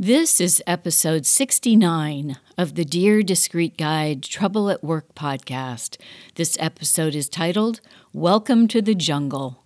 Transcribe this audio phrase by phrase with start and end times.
[0.00, 5.96] This is episode 69 of the Dear Discreet Guide Trouble at Work podcast.
[6.36, 7.80] This episode is titled
[8.12, 9.64] Welcome to the Jungle.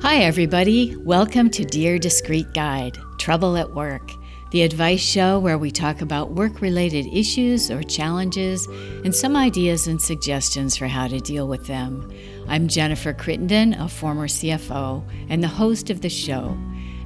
[0.00, 0.96] Hi, everybody.
[1.04, 4.12] Welcome to Dear Discreet Guide Trouble at Work,
[4.52, 8.66] the advice show where we talk about work related issues or challenges
[9.02, 12.12] and some ideas and suggestions for how to deal with them.
[12.48, 16.54] I'm Jennifer Crittenden, a former CFO and the host of the show,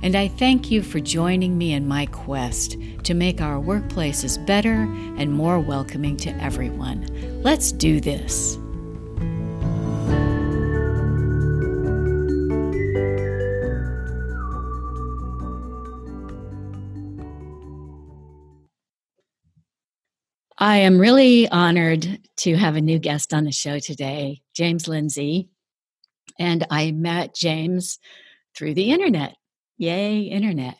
[0.02, 4.82] and I thank you for joining me in my quest to make our workplaces better
[5.16, 7.06] and more welcoming to everyone.
[7.44, 8.58] Let's do this.
[20.58, 25.50] I am really honored to have a new guest on the show today, James Lindsay.
[26.38, 27.98] And I met James
[28.56, 29.36] through the internet.
[29.76, 30.78] Yay, internet.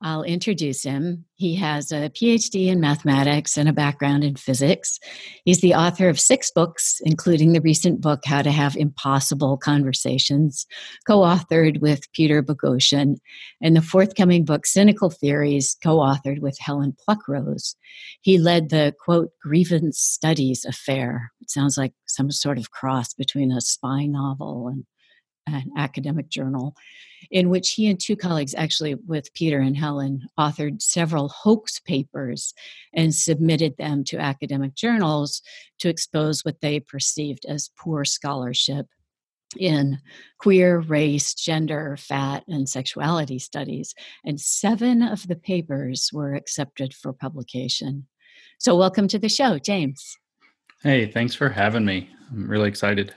[0.00, 1.24] I'll introduce him.
[1.34, 4.98] He has a PhD in mathematics and a background in physics.
[5.44, 10.66] He's the author of six books, including the recent book, How to Have Impossible Conversations,
[11.06, 13.16] co authored with Peter Boghossian,
[13.60, 17.74] and the forthcoming book, Cynical Theories, co authored with Helen Pluckrose.
[18.20, 21.32] He led the quote, grievance studies affair.
[21.40, 24.84] It sounds like some sort of cross between a spy novel and
[25.54, 26.74] an academic journal
[27.30, 32.54] in which he and two colleagues, actually with Peter and Helen, authored several hoax papers
[32.94, 35.42] and submitted them to academic journals
[35.80, 38.86] to expose what they perceived as poor scholarship
[39.56, 39.98] in
[40.38, 43.94] queer, race, gender, fat, and sexuality studies.
[44.24, 48.06] And seven of the papers were accepted for publication.
[48.58, 50.16] So, welcome to the show, James.
[50.82, 52.10] Hey, thanks for having me.
[52.30, 53.14] I'm really excited.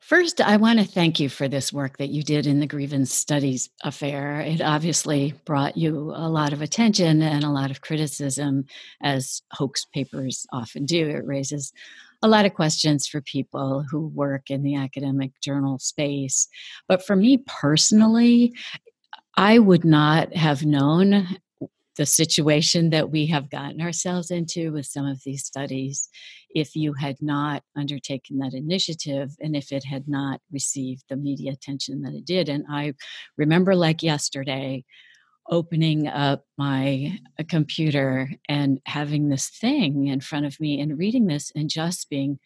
[0.00, 3.12] First, I want to thank you for this work that you did in the Grievance
[3.12, 4.40] Studies affair.
[4.40, 8.64] It obviously brought you a lot of attention and a lot of criticism,
[9.02, 11.08] as hoax papers often do.
[11.08, 11.72] It raises
[12.22, 16.48] a lot of questions for people who work in the academic journal space.
[16.88, 18.54] But for me personally,
[19.36, 21.28] I would not have known
[22.00, 26.08] the situation that we have gotten ourselves into with some of these studies
[26.48, 31.52] if you had not undertaken that initiative and if it had not received the media
[31.52, 32.48] attention that it did.
[32.48, 32.94] And I
[33.36, 34.86] remember, like yesterday,
[35.50, 41.26] opening up my uh, computer and having this thing in front of me and reading
[41.26, 42.38] this and just being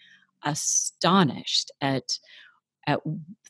[0.42, 2.18] astonished at
[2.86, 3.00] at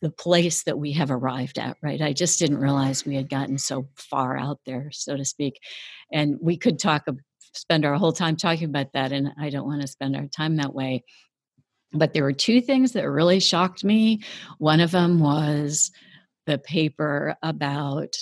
[0.00, 2.00] the place that we have arrived at, right?
[2.00, 5.60] I just didn't realize we had gotten so far out there, so to speak.
[6.12, 7.06] And we could talk,
[7.54, 10.56] spend our whole time talking about that, and I don't want to spend our time
[10.56, 11.04] that way.
[11.92, 14.22] But there were two things that really shocked me.
[14.58, 15.90] One of them was
[16.46, 18.14] the paper about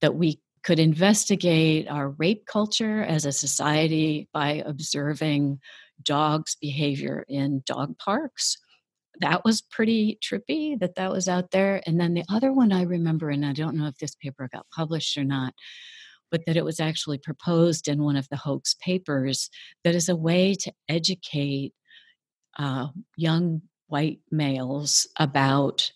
[0.00, 5.60] that we could investigate our rape culture as a society by observing
[6.02, 8.58] dogs' behavior in dog parks
[9.20, 11.82] that was pretty trippy that that was out there.
[11.86, 14.66] And then the other one I remember, and I don't know if this paper got
[14.74, 15.54] published or not,
[16.30, 19.48] but that it was actually proposed in one of the hoax papers
[19.84, 21.72] that is a way to educate
[22.58, 25.90] uh, young white males about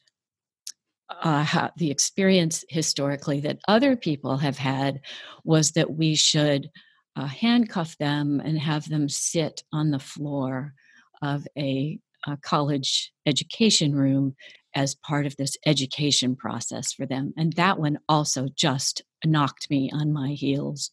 [1.23, 5.01] uh, how the experience historically that other people have had
[5.45, 6.71] was that we should
[7.17, 10.73] uh, handcuff them and have them sit on the floor
[11.21, 14.35] of a a college education room
[14.75, 17.33] as part of this education process for them.
[17.37, 20.91] And that one also just knocked me on my heels.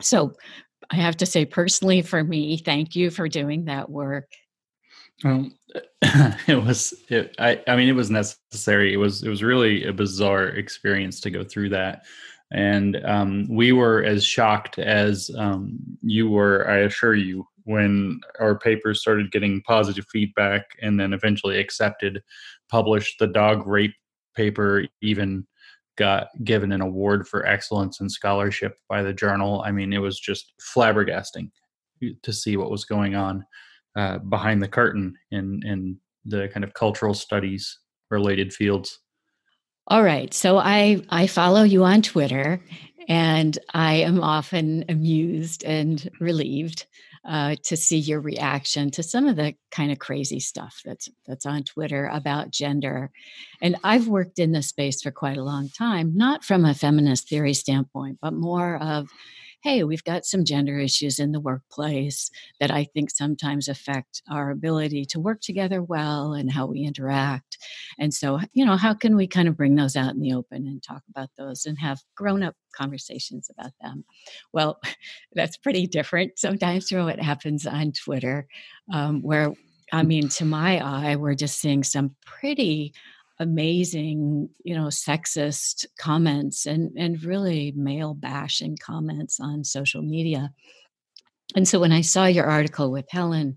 [0.00, 0.32] So
[0.90, 4.28] I have to say, personally, for me, thank you for doing that work.
[5.24, 5.54] Um,
[6.02, 8.92] it was, it, I, I mean, it was necessary.
[8.92, 12.04] It was, it was really a bizarre experience to go through that.
[12.50, 18.58] And um, we were as shocked as um, you were, I assure you, when our
[18.58, 22.22] papers started getting positive feedback and then eventually accepted,
[22.68, 23.18] published.
[23.18, 23.94] The dog rape
[24.34, 25.46] paper even
[25.96, 29.62] got given an award for excellence in scholarship by the journal.
[29.64, 31.50] I mean, it was just flabbergasting
[32.22, 33.44] to see what was going on
[33.96, 37.78] uh, behind the curtain in in the kind of cultural studies
[38.10, 39.00] related fields.
[39.88, 42.64] All right, so I I follow you on Twitter,
[43.08, 46.86] and I am often amused and relieved
[47.24, 51.46] uh, to see your reaction to some of the kind of crazy stuff that's that's
[51.46, 53.10] on Twitter about gender.
[53.60, 57.28] And I've worked in this space for quite a long time, not from a feminist
[57.28, 59.08] theory standpoint, but more of
[59.62, 62.30] hey, we've got some gender issues in the workplace
[62.60, 67.58] that I think sometimes affect our ability to work together well and how we interact.
[67.98, 70.66] And so, you know, how can we kind of bring those out in the open
[70.66, 74.04] and talk about those and have grown up conversations about them?
[74.52, 74.80] Well,
[75.32, 78.46] that's pretty different sometimes from what happens on Twitter,
[78.92, 79.52] um, where
[79.92, 82.94] I mean, to my eye, we're just seeing some pretty
[83.38, 90.52] amazing, you know, sexist comments and and really male bashing comments on social media.
[91.54, 93.56] And so when I saw your article with Helen,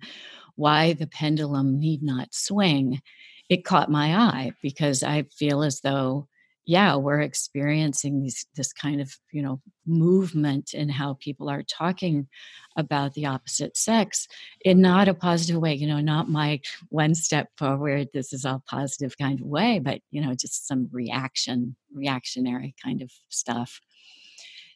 [0.55, 3.01] why the pendulum need not swing,
[3.49, 6.27] it caught my eye because I feel as though
[6.65, 12.27] yeah, we're experiencing these this kind of, you know, movement in how people are talking
[12.75, 14.27] about the opposite sex
[14.61, 16.59] in not a positive way, you know, not my
[16.89, 20.89] one step forward, this is all positive kind of way, but you know, just some
[20.91, 23.79] reaction, reactionary kind of stuff.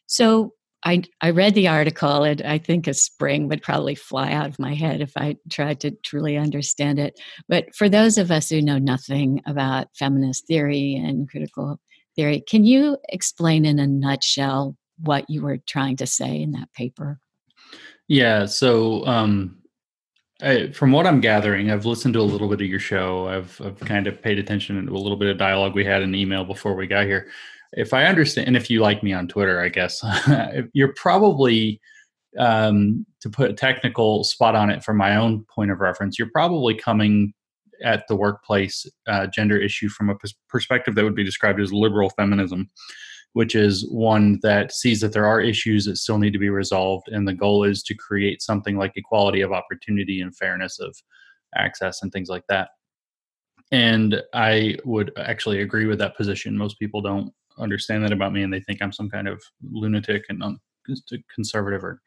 [0.06, 4.46] So I, I read the article and I think a spring would probably fly out
[4.46, 7.20] of my head if I tried to truly understand it.
[7.48, 11.78] But for those of us who know nothing about feminist theory and critical
[12.16, 16.72] theory, can you explain in a nutshell what you were trying to say in that
[16.72, 17.20] paper?
[18.08, 18.46] Yeah.
[18.46, 19.56] So, um,
[20.42, 23.28] I, from what I'm gathering, I've listened to a little bit of your show.
[23.28, 26.14] I've, I've kind of paid attention to a little bit of dialogue we had in
[26.14, 27.28] email before we got here
[27.72, 30.02] if I understand, and if you like me on Twitter, I guess
[30.72, 31.80] you're probably
[32.38, 36.18] um, to put a technical spot on it from my own point of reference.
[36.18, 37.32] You're probably coming
[37.82, 40.16] at the workplace uh, gender issue from a
[40.48, 42.68] perspective that would be described as liberal feminism,
[43.32, 47.08] which is one that sees that there are issues that still need to be resolved,
[47.08, 50.94] and the goal is to create something like equality of opportunity and fairness of
[51.56, 52.70] access and things like that.
[53.72, 56.58] And I would actually agree with that position.
[56.58, 60.24] Most people don't understand that about me and they think I'm some kind of lunatic
[60.28, 60.60] and um,
[61.34, 62.00] conservative or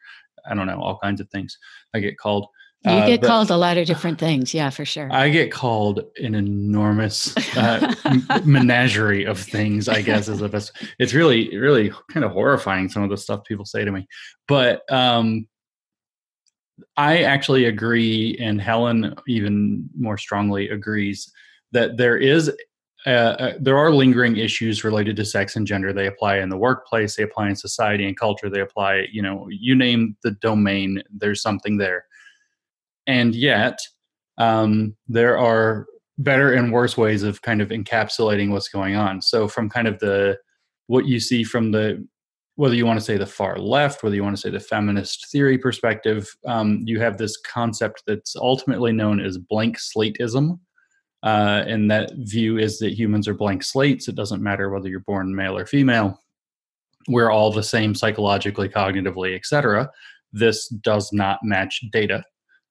[0.45, 1.57] I don't know, all kinds of things
[1.94, 2.47] I get called.
[2.85, 4.53] You uh, get called a lot of different things.
[4.53, 5.07] Yeah, for sure.
[5.09, 7.94] I get called an enormous uh,
[8.45, 10.73] menagerie of things, I guess is the best.
[11.00, 14.05] It's really, really kind of horrifying some of the stuff people say to me.
[14.50, 15.47] But um,
[16.97, 21.31] I actually agree, and Helen even more strongly agrees
[21.71, 22.51] that there is
[23.05, 25.91] uh, uh, there are lingering issues related to sex and gender.
[25.91, 29.47] They apply in the workplace, they apply in society and culture, they apply, you know,
[29.50, 32.05] you name the domain, there's something there.
[33.05, 33.79] And yet,
[34.38, 35.85] um, there are
[36.17, 39.21] better and worse ways of kind of encapsulating what's going on.
[39.21, 40.38] So, from kind of the
[40.88, 42.07] what you see from the
[42.55, 45.31] whether you want to say the far left, whether you want to say the feminist
[45.31, 50.59] theory perspective, um, you have this concept that's ultimately known as blank slateism
[51.24, 54.08] uh, and that view is that humans are blank slates.
[54.08, 56.20] It doesn't matter whether you're born male or female.
[57.08, 59.90] We're all the same psychologically, cognitively, etc.
[60.34, 62.24] This does not match data.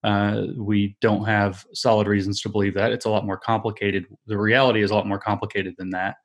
[0.04, 2.92] Uh, we don't have solid reasons to believe that.
[2.92, 4.04] It's a lot more complicated.
[4.26, 6.16] The reality is a lot more complicated than that.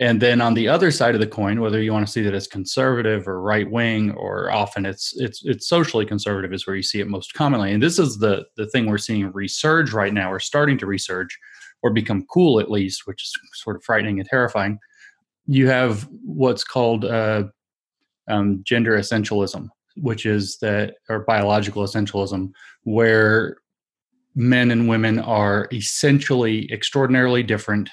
[0.00, 2.34] And then on the other side of the coin, whether you want to see that
[2.34, 6.82] as conservative or right wing, or often it's it's it's socially conservative is where you
[6.82, 7.72] see it most commonly.
[7.72, 11.28] And this is the the thing we're seeing resurge right now, or starting to resurge,
[11.82, 14.80] or become cool at least, which is sort of frightening and terrifying.
[15.46, 17.44] You have what's called uh,
[18.26, 22.50] um, gender essentialism, which is that or biological essentialism,
[22.82, 23.58] where
[24.34, 27.88] men and women are essentially extraordinarily different.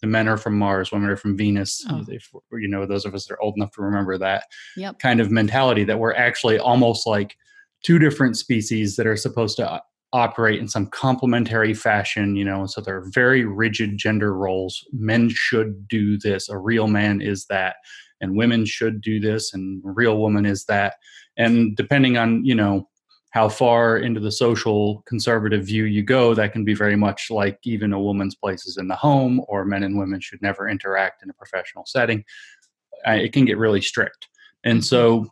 [0.00, 1.84] The men are from Mars, women are from Venus.
[1.88, 2.04] Oh.
[2.08, 4.44] If, you know, those of us that are old enough to remember that
[4.76, 4.98] yep.
[4.98, 7.36] kind of mentality that we're actually almost like
[7.84, 12.70] two different species that are supposed to operate in some complementary fashion, you know, and
[12.70, 14.84] so they're very rigid gender roles.
[14.92, 17.76] Men should do this, a real man is that,
[18.20, 20.94] and women should do this, and a real woman is that.
[21.36, 22.88] And depending on, you know,
[23.34, 27.58] how far into the social conservative view you go, that can be very much like
[27.64, 31.20] even a woman's place is in the home, or men and women should never interact
[31.20, 32.24] in a professional setting.
[33.04, 34.28] It can get really strict.
[34.62, 35.26] And so, mm-hmm.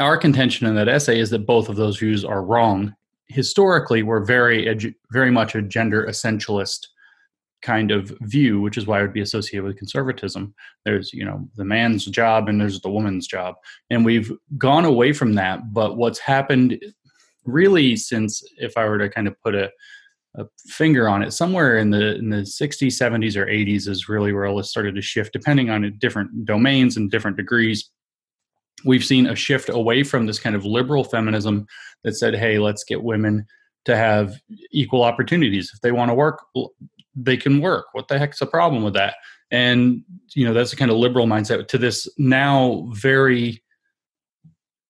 [0.00, 2.94] our contention in that essay is that both of those views are wrong.
[3.28, 6.86] Historically, we're very, edu- very much a gender essentialist
[7.64, 10.54] kind of view, which is why it would be associated with conservatism.
[10.84, 13.54] There's, you know, the man's job and there's the woman's job.
[13.90, 15.72] And we've gone away from that.
[15.72, 16.78] But what's happened
[17.44, 19.70] really since, if I were to kind of put a,
[20.36, 24.32] a finger on it, somewhere in the in the 60s, 70s, or 80s is really
[24.32, 27.90] where all this started to shift, depending on different domains and different degrees.
[28.84, 31.66] We've seen a shift away from this kind of liberal feminism
[32.02, 33.46] that said, hey, let's get women
[33.86, 34.34] to have
[34.72, 35.70] equal opportunities.
[35.72, 36.44] If they want to work,
[37.14, 37.86] they can work.
[37.92, 39.14] What the heck's the problem with that?
[39.50, 40.02] And
[40.34, 43.62] you know, that's a kind of liberal mindset to this now very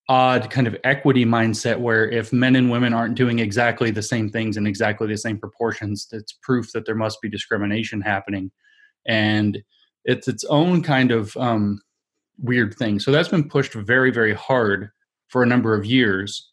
[0.09, 4.29] odd kind of equity mindset where if men and women aren't doing exactly the same
[4.29, 8.51] things in exactly the same proportions, it's proof that there must be discrimination happening.
[9.07, 9.63] And
[10.05, 11.81] it's its own kind of um,
[12.39, 12.99] weird thing.
[12.99, 14.91] So that's been pushed very, very hard
[15.29, 16.51] for a number of years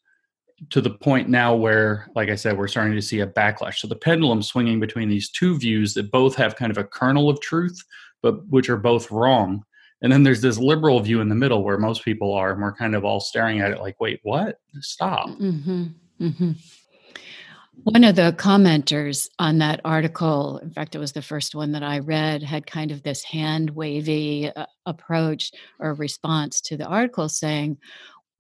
[0.69, 3.75] to the point now where, like I said, we're starting to see a backlash.
[3.75, 7.29] So the pendulum swinging between these two views that both have kind of a kernel
[7.29, 7.83] of truth,
[8.21, 9.63] but which are both wrong.
[10.01, 12.73] And then there's this liberal view in the middle where most people are, and we're
[12.73, 14.59] kind of all staring at it like, wait, what?
[14.79, 15.29] Stop.
[15.29, 15.85] Mm-hmm.
[16.19, 16.51] Mm-hmm.
[17.83, 21.81] One of the commenters on that article, in fact, it was the first one that
[21.81, 27.27] I read, had kind of this hand wavy uh, approach or response to the article
[27.27, 27.77] saying,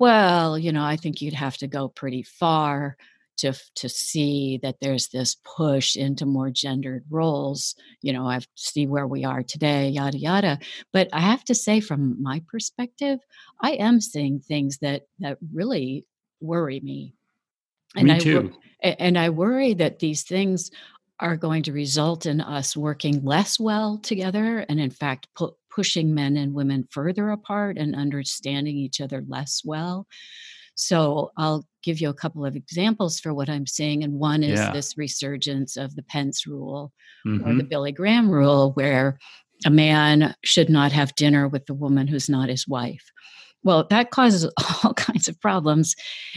[0.01, 2.97] well, you know, I think you'd have to go pretty far
[3.37, 8.85] to to see that there's this push into more gendered roles you know i see
[8.85, 10.59] where we are today yada yada
[10.91, 13.19] but i have to say from my perspective
[13.61, 16.05] i am seeing things that that really
[16.41, 17.15] worry me
[17.95, 18.51] and me too.
[18.83, 20.69] I, and i worry that these things
[21.19, 26.13] are going to result in us working less well together and in fact pu- pushing
[26.13, 30.07] men and women further apart and understanding each other less well
[30.75, 34.03] so I'll give you a couple of examples for what I'm seeing.
[34.03, 34.71] And one is yeah.
[34.71, 36.91] this resurgence of the Pence rule
[37.25, 37.43] mm-hmm.
[37.43, 37.67] or the mm-hmm.
[37.67, 39.19] Billy Graham rule, where
[39.65, 43.03] a man should not have dinner with the woman who's not his wife.
[43.63, 44.49] Well, that causes
[44.83, 45.95] all kinds of problems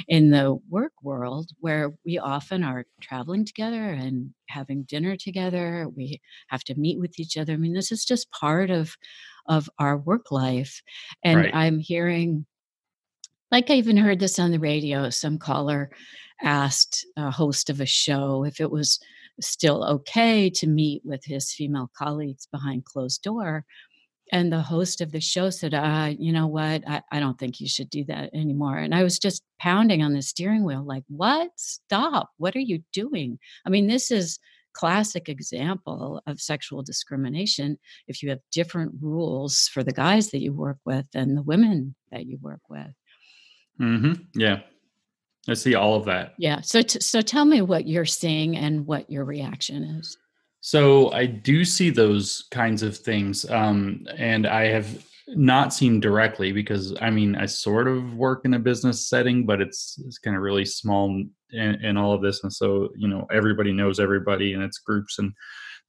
[0.09, 5.89] in the work world where we often are traveling together and having dinner together.
[5.95, 7.55] We have to meet with each other.
[7.55, 8.97] I mean, this is just part of
[9.47, 10.83] of our work life.
[11.23, 11.55] And right.
[11.55, 12.47] I'm hearing
[13.51, 15.11] like I even heard this on the radio.
[15.11, 15.91] Some caller
[16.43, 18.99] asked a host of a show if it was
[19.41, 23.65] still okay to meet with his female colleagues behind closed door.
[24.33, 26.83] And the host of the show said, uh, you know what?
[26.89, 28.79] I, I don't think you should do that anymore.
[28.79, 31.51] And I was just pounding on the steering wheel, like, what?
[31.57, 32.31] Stop.
[32.39, 33.39] What are you doing?
[33.67, 34.39] I mean, this is
[34.73, 37.79] classic example of sexual discrimination
[38.09, 41.95] if you have different rules for the guys that you work with and the women
[42.11, 42.93] that you work with.
[43.81, 44.15] Mm-hmm.
[44.35, 44.61] Yeah.
[45.49, 46.35] I see all of that.
[46.39, 46.63] Yeah.
[46.63, 50.17] So, t- so tell me what you're seeing and what your reaction is.
[50.67, 56.53] So I do see those kinds of things, um, and I have not seen directly
[56.53, 60.35] because I mean I sort of work in a business setting, but it's it's kind
[60.35, 64.63] of really small in, all of this, and so you know everybody knows everybody, and
[64.63, 65.35] it's groups and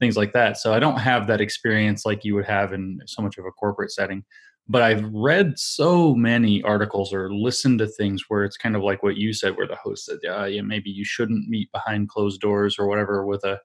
[0.01, 0.57] things like that.
[0.57, 3.51] So I don't have that experience like you would have in so much of a
[3.51, 4.25] corporate setting
[4.67, 9.03] but I've read so many articles or listened to things where it's kind of like
[9.03, 12.41] what you said, where the host said, "Yeah, yeah, maybe you shouldn't meet behind closed
[12.41, 13.59] doors or whatever with a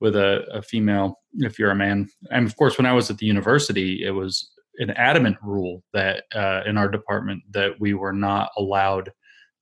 [0.00, 3.18] with a, a female if you're a man." And of course, when I was at
[3.18, 8.12] the university, it was an adamant rule that uh, in our department that we were
[8.12, 9.12] not allowed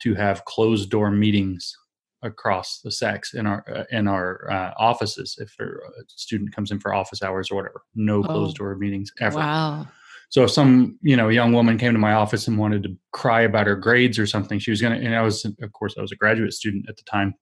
[0.02, 1.76] to have closed door meetings
[2.22, 5.66] across the sex in our uh, in our uh, offices if a
[6.06, 9.86] student comes in for office hours or whatever no closed oh, door meetings ever wow
[10.32, 13.42] so if some, you know, young woman came to my office and wanted to cry
[13.42, 16.00] about her grades or something, she was going to, and I was, of course, I
[16.00, 17.34] was a graduate student at the time.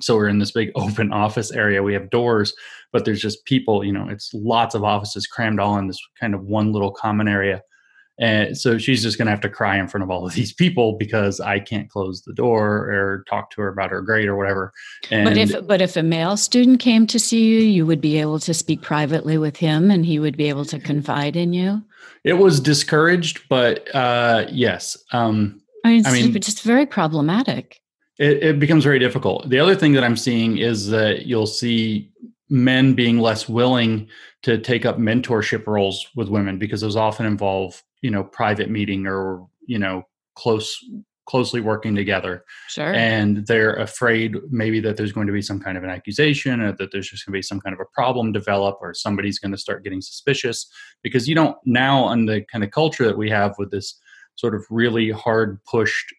[0.00, 1.82] So we're in this big open office area.
[1.82, 2.54] We have doors,
[2.92, 6.34] but there's just people, you know, it's lots of offices crammed all in this kind
[6.34, 7.62] of one little common area.
[8.20, 10.52] And so she's just going to have to cry in front of all of these
[10.52, 14.36] people because I can't close the door or talk to her about her grade or
[14.36, 14.72] whatever.
[15.10, 18.18] And but if but if a male student came to see you, you would be
[18.18, 21.82] able to speak privately with him, and he would be able to confide in you.
[22.24, 24.96] It was discouraged, but uh, yes.
[25.12, 27.80] Um, I mean, it's I mean, just very problematic.
[28.18, 29.48] It, it becomes very difficult.
[29.48, 32.10] The other thing that I'm seeing is that you'll see
[32.50, 34.08] men being less willing
[34.42, 39.06] to take up mentorship roles with women because those often involve you know private meeting
[39.06, 40.02] or you know
[40.34, 40.78] close
[41.26, 45.76] closely working together sure and they're afraid maybe that there's going to be some kind
[45.76, 48.32] of an accusation or that there's just going to be some kind of a problem
[48.32, 50.70] develop or somebody's going to start getting suspicious
[51.02, 54.00] because you don't now on the kind of culture that we have with this
[54.36, 56.14] sort of really hard pushed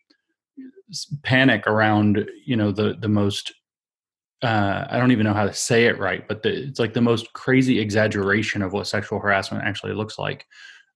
[1.24, 3.54] panic around you know the the most
[4.42, 7.02] uh, I don't even know how to say it right, but the, it's like the
[7.02, 10.46] most crazy exaggeration of what sexual harassment actually looks like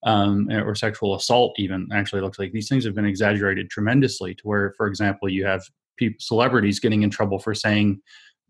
[0.05, 2.51] um, or sexual assault even actually looks like.
[2.53, 5.61] These things have been exaggerated tremendously to where for example you have
[5.97, 8.01] people, celebrities getting in trouble for saying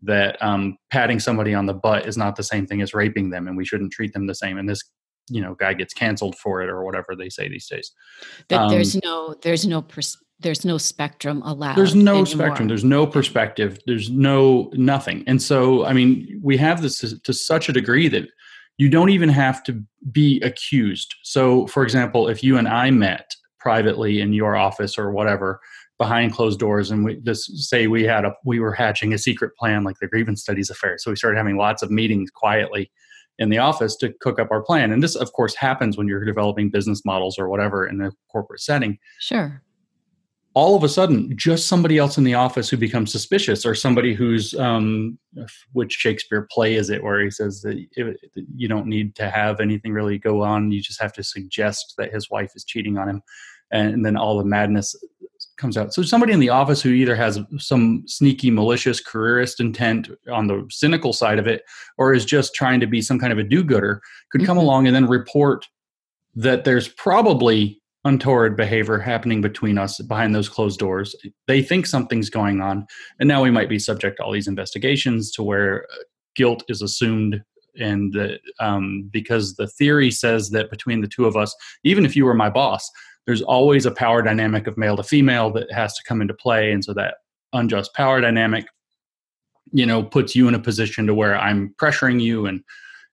[0.02, 3.48] that um, patting somebody on the butt is not the same thing as raping them
[3.48, 4.58] and we shouldn't treat them the same.
[4.58, 4.82] And this
[5.28, 7.92] you know guy gets canceled for it or whatever they say these days
[8.48, 12.26] that um, there's no there's no pers- there's no spectrum allowed there's no anymore.
[12.26, 17.18] spectrum there's no perspective there's no nothing and so i mean we have this to,
[17.20, 18.28] to such a degree that
[18.76, 21.14] you don't even have to be accused.
[21.22, 25.60] So, for example, if you and I met privately in your office or whatever
[25.96, 29.56] behind closed doors and we just say we had a we were hatching a secret
[29.56, 32.90] plan like the grievance studies affair so we started having lots of meetings quietly
[33.38, 34.92] in the office to cook up our plan.
[34.92, 38.60] And this of course happens when you're developing business models or whatever in a corporate
[38.60, 38.98] setting.
[39.18, 39.62] Sure.
[40.54, 44.14] All of a sudden just somebody else in the office who becomes suspicious or somebody
[44.14, 45.18] who's um,
[45.72, 47.84] which shakespeare play is it where he says that
[48.54, 52.12] you don't need to have anything really go on you just have to suggest that
[52.12, 53.22] his wife is cheating on him.
[53.72, 54.94] And then all the madness
[55.56, 60.08] comes out so somebody in the office who either has some sneaky malicious careerist intent
[60.32, 61.62] on the cynical side of it
[61.98, 64.66] or is just trying to be some kind of a do-gooder could come mm-hmm.
[64.66, 65.66] along and then report
[66.34, 71.16] that there's probably untoward behavior happening between us behind those closed doors.
[71.46, 72.86] They think something's going on,
[73.18, 75.96] and now we might be subject to all these investigations to where uh,
[76.36, 77.42] guilt is assumed.
[77.76, 82.14] And that um, because the theory says that between the two of us, even if
[82.14, 82.88] you were my boss,
[83.26, 86.72] there's always a power dynamic of male to female that has to come into play,
[86.72, 87.16] and so that
[87.52, 88.66] unjust power dynamic,
[89.72, 92.62] you know, puts you in a position to where I'm pressuring you and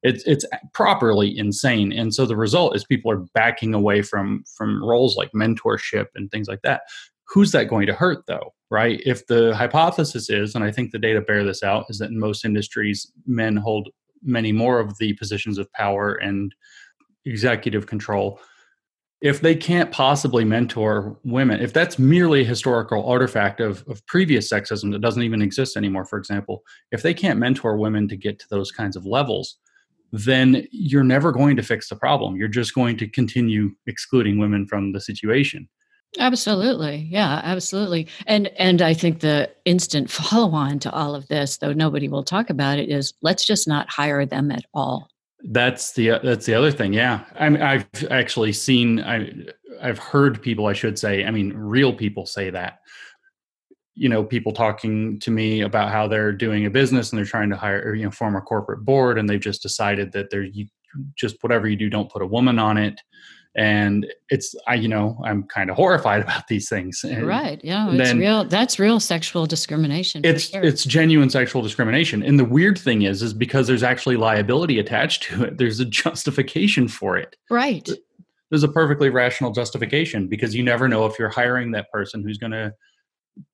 [0.04, 1.94] it's it's properly insane.
[1.94, 6.30] And so the result is people are backing away from from roles like mentorship and
[6.32, 6.82] things like that.
[7.28, 9.02] Who's that going to hurt though right?
[9.06, 12.18] If the hypothesis is and i think the data bear this out is that in
[12.18, 13.90] most industries men hold
[14.24, 16.56] many more of the positions of power and
[17.26, 18.40] executive control
[19.22, 24.52] if they can't possibly mentor women if that's merely a historical artifact of, of previous
[24.52, 28.40] sexism that doesn't even exist anymore for example if they can't mentor women to get
[28.40, 29.58] to those kinds of levels
[30.12, 32.36] then you're never going to fix the problem.
[32.36, 35.70] You're just going to continue excluding women from the situation.
[36.20, 37.08] Absolutely.
[37.10, 38.08] Yeah, absolutely.
[38.28, 42.24] And and I think the instant follow on to all of this, though nobody will
[42.24, 45.10] talk about it, is let's just not hire them at all.
[45.44, 46.94] That's the that's the other thing.
[46.94, 47.26] Yeah.
[47.36, 49.32] I mean I've actually seen I
[49.82, 52.80] I've heard people I should say, I mean real people say that
[53.96, 57.50] you know people talking to me about how they're doing a business and they're trying
[57.50, 60.44] to hire or, you know form a corporate board and they've just decided that they're
[60.44, 60.68] you
[61.16, 63.02] just whatever you do don't put a woman on it
[63.56, 67.04] and it's i you know i'm kind of horrified about these things.
[67.04, 67.60] And right.
[67.64, 70.64] Yeah it's then, real that's real sexual discrimination it's sure.
[70.64, 72.24] it's genuine sexual discrimination.
[72.24, 75.86] And the weird thing is is because there's actually liability attached to it there's a
[76.02, 77.36] justification for it.
[77.50, 77.88] Right.
[78.50, 82.38] There's a perfectly rational justification because you never know if you're hiring that person who's
[82.38, 82.74] going to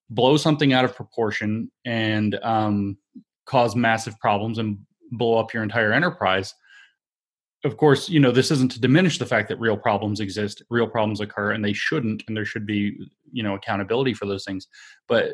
[0.09, 2.97] blow something out of proportion and um,
[3.45, 4.79] cause massive problems and
[5.11, 6.53] blow up your entire enterprise
[7.63, 10.87] of course you know this isn't to diminish the fact that real problems exist real
[10.87, 12.97] problems occur and they shouldn't and there should be
[13.31, 14.67] you know accountability for those things
[15.07, 15.33] but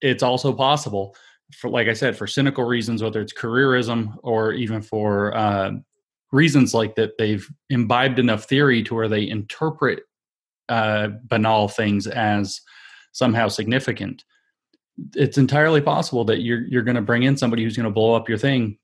[0.00, 1.14] it's also possible
[1.56, 5.70] for like i said for cynical reasons whether it's careerism or even for uh,
[6.32, 10.00] reasons like that they've imbibed enough theory to where they interpret
[10.68, 12.60] uh, banal things as
[13.12, 14.24] somehow significant
[15.14, 18.14] it's entirely possible that you're you're going to bring in somebody who's going to blow
[18.14, 18.78] up your thing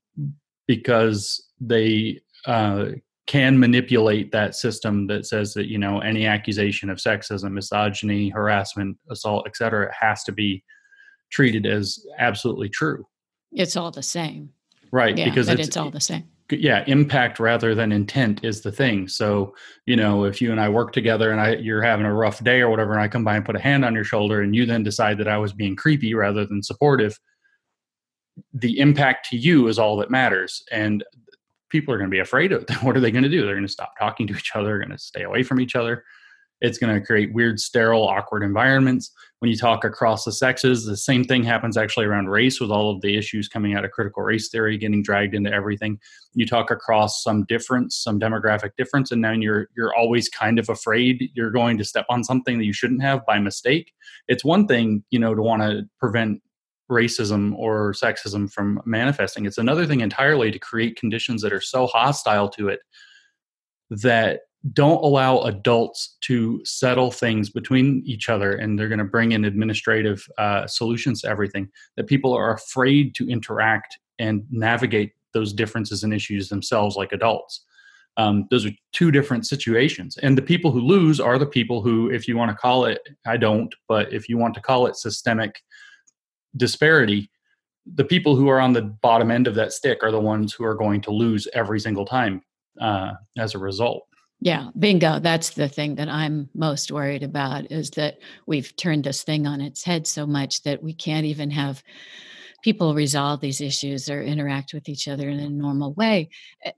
[0.67, 2.85] because they uh,
[3.27, 8.97] can manipulate that system that says that you know any accusation of sexism, misogyny, harassment,
[9.09, 10.63] assault, etc., has to be
[11.31, 13.05] treated as absolutely true.
[13.51, 14.51] It's all the same,
[14.91, 15.17] right?
[15.17, 19.07] Yeah, because it's, it's all the same yeah impact rather than intent is the thing
[19.07, 19.53] so
[19.85, 22.61] you know if you and i work together and i you're having a rough day
[22.61, 24.65] or whatever and i come by and put a hand on your shoulder and you
[24.65, 27.19] then decide that i was being creepy rather than supportive
[28.53, 31.03] the impact to you is all that matters and
[31.69, 32.77] people are going to be afraid of them.
[32.81, 34.89] what are they going to do they're going to stop talking to each other going
[34.89, 36.03] to stay away from each other
[36.61, 39.11] it's going to create weird, sterile, awkward environments.
[39.39, 42.91] When you talk across the sexes, the same thing happens actually around race with all
[42.91, 45.99] of the issues coming out of critical race theory getting dragged into everything.
[46.33, 50.67] You talk across some difference, some demographic difference, and then you're you're always kind of
[50.67, 53.93] afraid you're going to step on something that you shouldn't have by mistake.
[54.27, 56.41] It's one thing, you know, to want to prevent
[56.89, 59.45] racism or sexism from manifesting.
[59.45, 62.79] It's another thing entirely to create conditions that are so hostile to it
[63.89, 64.41] that
[64.73, 69.45] don't allow adults to settle things between each other and they're going to bring in
[69.45, 76.03] administrative uh, solutions to everything that people are afraid to interact and navigate those differences
[76.03, 77.65] and issues themselves like adults
[78.17, 82.09] um, those are two different situations and the people who lose are the people who
[82.09, 84.97] if you want to call it i don't but if you want to call it
[84.97, 85.61] systemic
[86.57, 87.29] disparity
[87.95, 90.63] the people who are on the bottom end of that stick are the ones who
[90.63, 92.41] are going to lose every single time
[92.79, 94.05] uh, as a result
[94.41, 95.19] yeah, bingo.
[95.19, 99.59] That's the thing that I'm most worried about is that we've turned this thing on
[99.59, 101.83] its head so much that we can't even have
[102.61, 106.29] people resolve these issues or interact with each other in a normal way.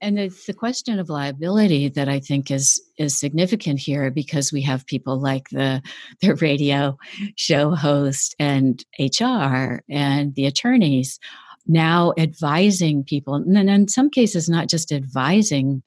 [0.01, 4.61] And it's the question of liability that I think is is significant here because we
[4.63, 5.81] have people like the
[6.21, 6.97] the radio
[7.35, 11.19] show host and HR and the attorneys
[11.67, 15.83] now advising people, and in some cases, not just advising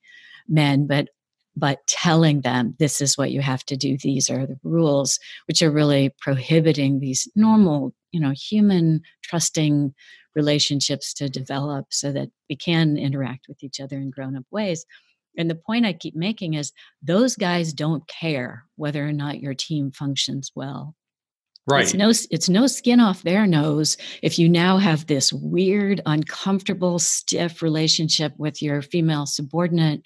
[0.48, 1.08] men, but
[1.56, 3.96] but telling them this is what you have to do.
[3.96, 9.94] These are the rules which are really prohibiting these normal you know human trusting
[10.34, 14.84] relationships to develop so that we can interact with each other in grown-up ways.
[15.36, 19.54] And the point i keep making is those guys don't care whether or not your
[19.54, 20.94] team functions well
[21.66, 21.84] Right.
[21.84, 26.98] It's no it's no skin off their nose if you now have this weird, uncomfortable,
[26.98, 30.02] stiff relationship with your female subordinate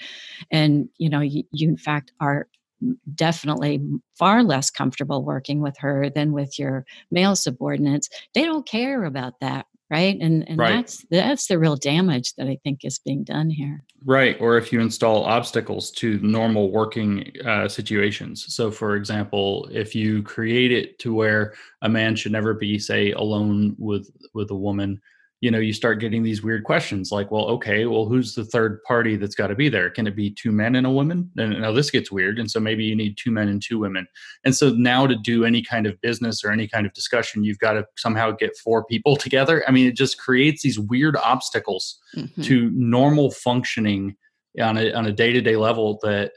[0.53, 2.47] and you know you, you in fact are
[3.17, 3.81] definitely
[4.17, 8.09] far less comfortable working with her than with your male subordinates.
[8.35, 10.19] They don't care about that right?
[10.21, 10.77] And and right.
[10.77, 13.85] that's that's the real damage that i think is being done here.
[14.05, 18.55] Right or if you install obstacles to normal working uh, situations.
[18.55, 23.13] So for example if you create it to where a man should never be say
[23.13, 25.01] alone with with a woman
[25.41, 28.83] you know you start getting these weird questions like well okay well who's the third
[28.83, 29.89] party that's got to be there?
[29.91, 31.31] Can it be two men and a woman?
[31.37, 34.07] And now this gets weird and so maybe you need two men and two women.
[34.45, 37.59] And so now to do any kind of business or any kind of discussion you've
[37.59, 39.65] got to somehow get four people together.
[39.69, 42.43] I mean it just creates these weird obstacles mm-hmm.
[42.43, 44.17] to normal functioning
[44.61, 46.33] on a, on a day-to-day level that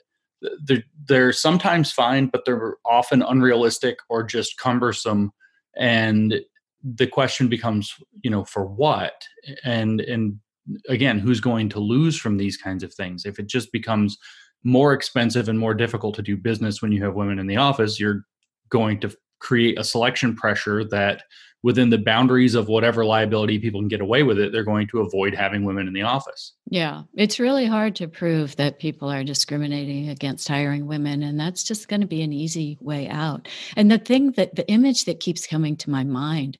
[0.63, 5.31] they're, they're sometimes fine but they're often unrealistic or just cumbersome.
[5.75, 6.41] And
[6.83, 9.25] the question becomes you know for what?
[9.63, 10.39] And and
[10.87, 13.25] again who's going to lose from these kinds of things?
[13.25, 14.17] If it just becomes
[14.63, 17.99] more expensive and more difficult to do business when you have women in the office
[17.99, 18.21] you're
[18.69, 21.23] going to create a selection pressure that
[21.63, 25.01] within the boundaries of whatever liability people can get away with it, they're going to
[25.01, 26.53] avoid having women in the office.
[26.69, 31.63] Yeah, it's really hard to prove that people are discriminating against hiring women, and that's
[31.63, 33.47] just going to be an easy way out.
[33.75, 36.57] And the thing that the image that keeps coming to my mind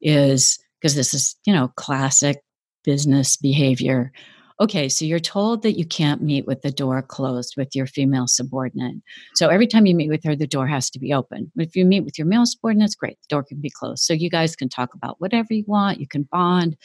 [0.00, 2.42] is because this is, you know, classic
[2.84, 4.12] business behavior
[4.60, 8.26] okay, so you're told that you can't meet with the door closed with your female
[8.26, 8.96] subordinate.
[9.34, 11.50] So every time you meet with her, the door has to be open.
[11.54, 14.04] But If you meet with your male subordinates, great, the door can be closed.
[14.04, 16.00] So you guys can talk about whatever you want.
[16.00, 16.76] You can bond.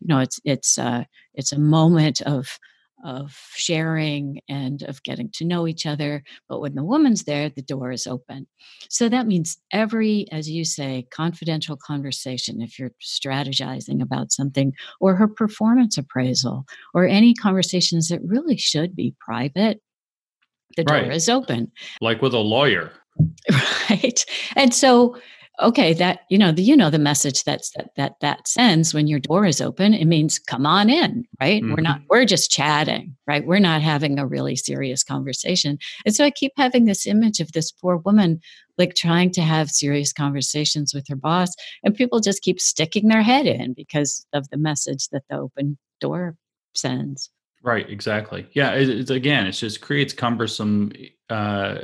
[0.00, 2.58] You know, it's it's uh, it's a moment of
[3.04, 6.22] of sharing and of getting to know each other.
[6.48, 8.46] But when the woman's there, the door is open.
[8.88, 15.16] So that means every, as you say, confidential conversation, if you're strategizing about something, or
[15.16, 19.80] her performance appraisal, or any conversations that really should be private,
[20.76, 21.12] the door right.
[21.12, 21.72] is open.
[22.00, 22.92] Like with a lawyer.
[23.90, 24.24] Right.
[24.54, 25.16] And so
[25.62, 29.06] okay that you know the you know the message that's that that that sends when
[29.06, 31.62] your door is open it means come on in right?
[31.62, 31.74] Mm-hmm.
[31.74, 32.06] we're not mm-hmm.
[32.10, 33.46] we're just chatting right?
[33.46, 35.78] We're not having a really serious conversation.
[36.04, 38.40] And so i keep having this image of this poor woman
[38.76, 43.22] like trying to have serious conversations with her boss and people just keep sticking their
[43.22, 46.36] head in because of the message that the open door
[46.74, 47.30] sends.
[47.62, 48.46] Right exactly.
[48.52, 50.92] Yeah it, it's again it just creates cumbersome
[51.28, 51.78] uh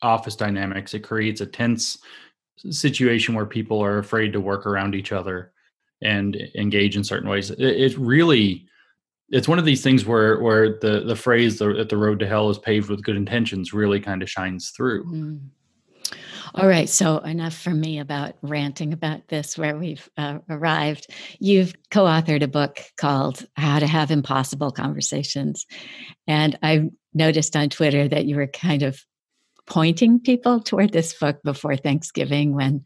[0.00, 0.94] office dynamics.
[0.94, 1.98] It creates a tense
[2.70, 5.52] situation where people are afraid to work around each other
[6.02, 7.50] and engage in certain ways.
[7.50, 8.66] It, it really
[9.30, 12.50] it's one of these things where where the the phrase that the road to hell
[12.50, 15.04] is paved with good intentions really kind of shines through.
[15.04, 15.40] Mm.
[16.54, 21.08] All right, so enough for me about ranting about this where we've uh, arrived.
[21.38, 25.66] You've co authored a book called How to Have Impossible Conversations.
[26.26, 29.04] And I noticed on Twitter that you were kind of
[29.68, 32.84] pointing people toward this book before Thanksgiving when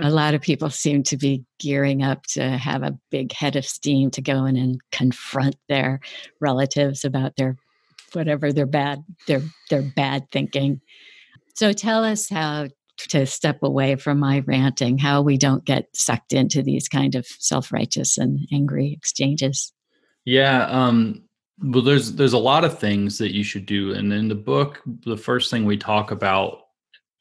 [0.00, 3.66] a lot of people seem to be gearing up to have a big head of
[3.66, 6.00] steam to go in and confront their
[6.40, 7.56] relatives about their
[8.12, 10.80] whatever their bad their their bad thinking.
[11.54, 12.68] So tell us how
[13.08, 17.26] to step away from my ranting, how we don't get sucked into these kind of
[17.26, 19.72] self-righteous and angry exchanges.
[20.24, 21.24] Yeah, um
[21.62, 24.80] well, there's there's a lot of things that you should do, and in the book,
[25.04, 26.62] the first thing we talk about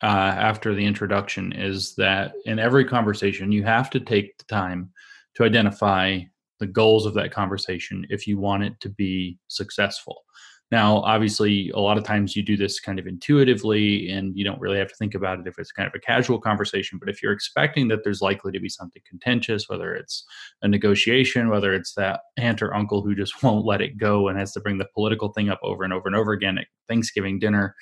[0.01, 4.89] uh, after the introduction is that in every conversation, you have to take the time
[5.35, 6.19] to identify
[6.59, 10.23] the goals of that conversation if you want it to be successful.
[10.71, 14.59] Now, obviously, a lot of times you do this kind of intuitively and you don't
[14.61, 16.97] really have to think about it if it's kind of a casual conversation.
[16.97, 20.23] But if you're expecting that there's likely to be something contentious, whether it's
[20.61, 24.39] a negotiation, whether it's that aunt or uncle who just won't let it go and
[24.39, 27.37] has to bring the political thing up over and over and over again at Thanksgiving
[27.37, 27.75] dinner,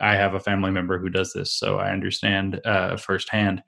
[0.00, 3.62] I have a family member who does this, so I understand uh, firsthand.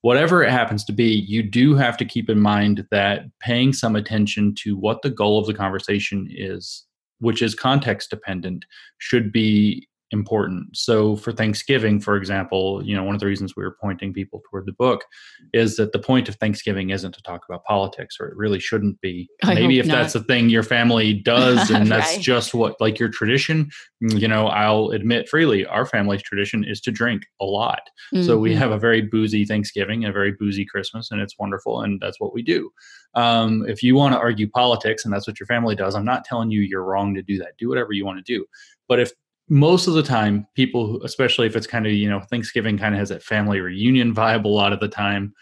[0.00, 3.96] whatever it happens to be, you do have to keep in mind that paying some
[3.96, 6.85] attention to what the goal of the conversation is,
[7.18, 8.64] which is context dependent,
[8.98, 10.76] should be important.
[10.76, 14.42] So for Thanksgiving, for example, you know, one of the reasons we were pointing people
[14.50, 15.04] toward the book
[15.52, 19.00] is that the point of Thanksgiving isn't to talk about politics, or it really shouldn't
[19.00, 19.28] be.
[19.44, 19.94] I Maybe if not.
[19.96, 22.20] that's the thing your family does and that's right.
[22.20, 23.70] just what like your tradition,
[24.02, 27.82] mm, you know, I'll admit freely, our family's tradition is to drink a lot.
[28.22, 28.56] So we Mhm.
[28.58, 32.32] have a very boozy Thanksgiving, a very boozy Christmas, and it's wonderful, and that's what
[32.34, 32.70] we do.
[33.14, 36.24] Um, if you want to argue politics and that's what your family does, I'm not
[36.24, 37.56] telling you you're wrong to do that.
[37.58, 38.44] Do whatever you want to do.
[38.88, 39.10] But if
[39.48, 42.98] most of the time, people, especially if it's kind of you know Thanksgiving, kind of
[42.98, 45.34] has that family reunion vibe a lot of the time.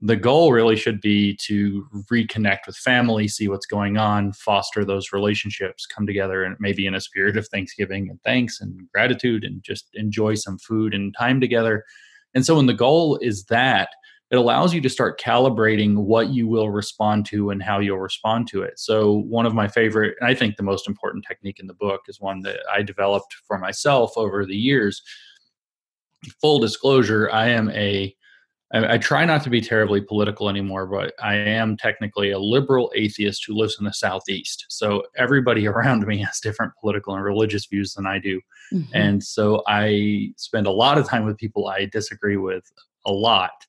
[0.00, 5.12] The goal really should be to reconnect with family, see what's going on, foster those
[5.12, 9.62] relationships, come together, and maybe in a spirit of Thanksgiving and thanks and gratitude, and
[9.62, 11.84] just enjoy some food and time together.
[12.34, 13.90] And so, when the goal is that,
[14.32, 18.48] it allows you to start calibrating what you will respond to and how you'll respond
[18.48, 18.78] to it.
[18.78, 22.00] So, one of my favorite, and I think the most important technique in the book
[22.08, 25.02] is one that I developed for myself over the years.
[26.40, 28.16] Full disclosure, I am a
[28.72, 32.90] I, I try not to be terribly political anymore, but I am technically a liberal
[32.96, 34.64] atheist who lives in the Southeast.
[34.70, 38.40] So everybody around me has different political and religious views than I do.
[38.72, 38.88] Mhm.
[38.94, 42.64] And so I spend a lot of time with people I disagree with
[43.04, 43.66] a lot.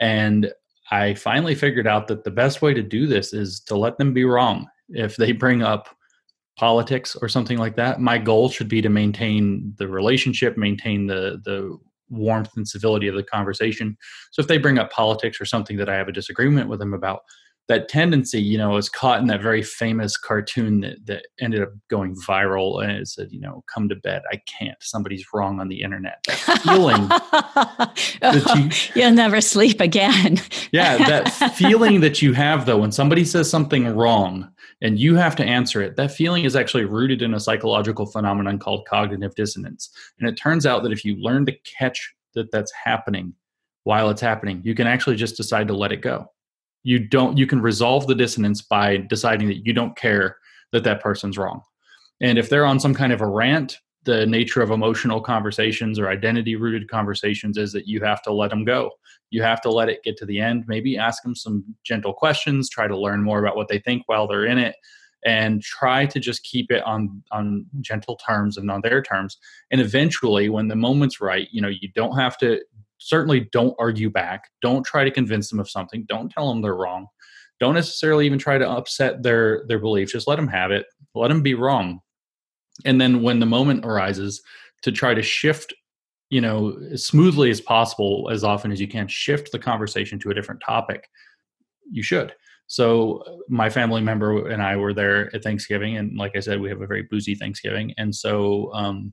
[0.00, 0.52] And
[0.90, 4.12] I finally figured out that the best way to do this is to let them
[4.12, 4.68] be wrong.
[4.88, 5.88] If they bring up
[6.58, 11.40] politics or something like that, my goal should be to maintain the relationship, maintain the
[11.44, 11.78] the
[12.10, 13.96] warmth and civility of the conversation.
[14.32, 16.92] So if they bring up politics or something that I have a disagreement with them
[16.92, 17.20] about,
[17.68, 21.70] that tendency, you know, is caught in that very famous cartoon that, that ended up
[21.88, 24.22] going viral and it said, you know, come to bed.
[24.32, 24.76] I can't.
[24.80, 26.18] Somebody's wrong on the internet.
[26.26, 27.08] That feeling
[28.20, 28.70] that you-
[29.02, 30.40] You'll never sleep again.
[30.72, 35.36] yeah, that feeling that you have though when somebody says something wrong and you have
[35.36, 39.90] to answer it, that feeling is actually rooted in a psychological phenomenon called cognitive dissonance.
[40.18, 43.34] And it turns out that if you learn to catch that that's happening
[43.84, 46.26] while it's happening, you can actually just decide to let it go.
[46.84, 50.36] You don't you can resolve the dissonance by deciding that you don't care
[50.72, 51.62] that that person's wrong.
[52.20, 56.08] And if they're on some kind of a rant, the nature of emotional conversations or
[56.08, 58.90] identity rooted conversations is that you have to let them go.
[59.30, 60.64] You have to let it get to the end.
[60.66, 64.26] Maybe ask them some gentle questions try to learn more about what they think while
[64.26, 64.76] they're in it
[65.24, 69.38] and try to just keep it on on gentle terms and on their terms.
[69.70, 72.60] And eventually when the moment's right you know you don't have to
[73.02, 74.44] certainly don't argue back.
[74.60, 76.04] Don't try to convince them of something.
[76.08, 77.06] Don't tell them they're wrong.
[77.60, 80.12] Don't necessarily even try to upset their their beliefs.
[80.12, 80.86] Just let them have it.
[81.14, 82.00] Let them be wrong.
[82.84, 84.42] And then when the moment arises
[84.82, 85.74] to try to shift
[86.30, 90.30] you know as smoothly as possible as often as you can shift the conversation to
[90.30, 91.08] a different topic
[91.90, 92.32] you should.
[92.66, 96.70] So my family member and i were there at thanksgiving and like i said we
[96.70, 97.92] have a very boozy thanksgiving.
[97.98, 99.12] And so um,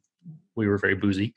[0.56, 1.34] we were very boozy.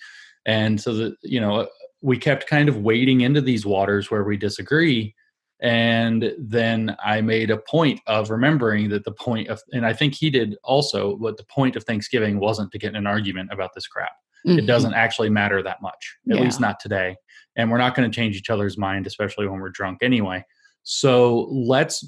[0.46, 1.68] And so that you know
[2.02, 5.14] we kept kind of wading into these waters where we disagree
[5.60, 10.12] and then i made a point of remembering that the point of and i think
[10.14, 13.70] he did also what the point of thanksgiving wasn't to get in an argument about
[13.74, 14.10] this crap
[14.44, 14.66] it Mhm.
[14.66, 16.42] doesn't actually matter that much at Yeah.
[16.42, 17.14] least not today
[17.54, 20.44] and we're not going to change each other's mind especially when we're drunk anyway
[20.82, 22.04] so let's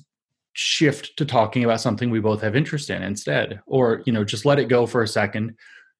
[0.54, 4.44] shift to talking about something we both have interest in instead or you know just
[4.44, 5.54] let it go for a second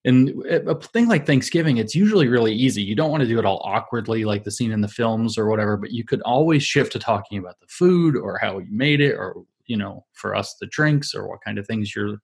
[0.05, 2.83] and a thing like thanksgiving it's usually really easy.
[2.83, 5.49] You don't want to do it all awkwardly like the scene in the films or
[5.49, 9.01] whatever but you could always shift to talking about the food or how you made
[9.01, 9.35] it or
[9.67, 12.19] you know for us the drinks or what kind of things you're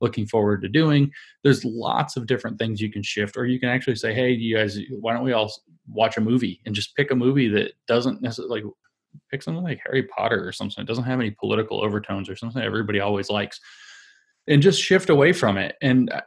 [0.00, 1.10] looking forward to doing.
[1.42, 4.56] There's lots of different things you can shift or you can actually say hey you
[4.56, 5.52] guys why don't we all
[5.88, 8.72] watch a movie and just pick a movie that doesn't necessarily like
[9.30, 12.62] pick something like harry potter or something that doesn't have any political overtones or something
[12.62, 13.60] everybody always likes
[14.46, 15.76] and just shift away from it.
[15.80, 16.22] And uh,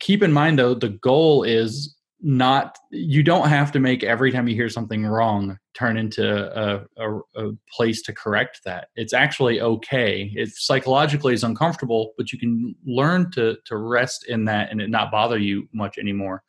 [0.00, 4.46] keep in mind though the goal is not you don't have to make every time
[4.46, 6.24] you hear something wrong turn into
[6.56, 8.88] a, a, a place to correct that.
[8.94, 10.30] It's actually okay.
[10.34, 14.88] It psychologically is uncomfortable but you can learn to to rest in that and it
[14.88, 16.44] not bother you much anymore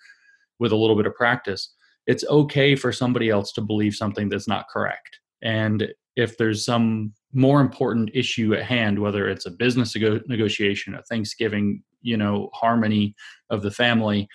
[0.59, 1.73] with a little bit of practice.
[2.05, 5.19] It's okay for somebody else to believe something that's not correct.
[5.41, 10.93] And if there's some more important issue at hand whether it's a business nego- negotiation
[10.93, 13.15] a thanksgiving you know harmony
[13.49, 14.27] of the family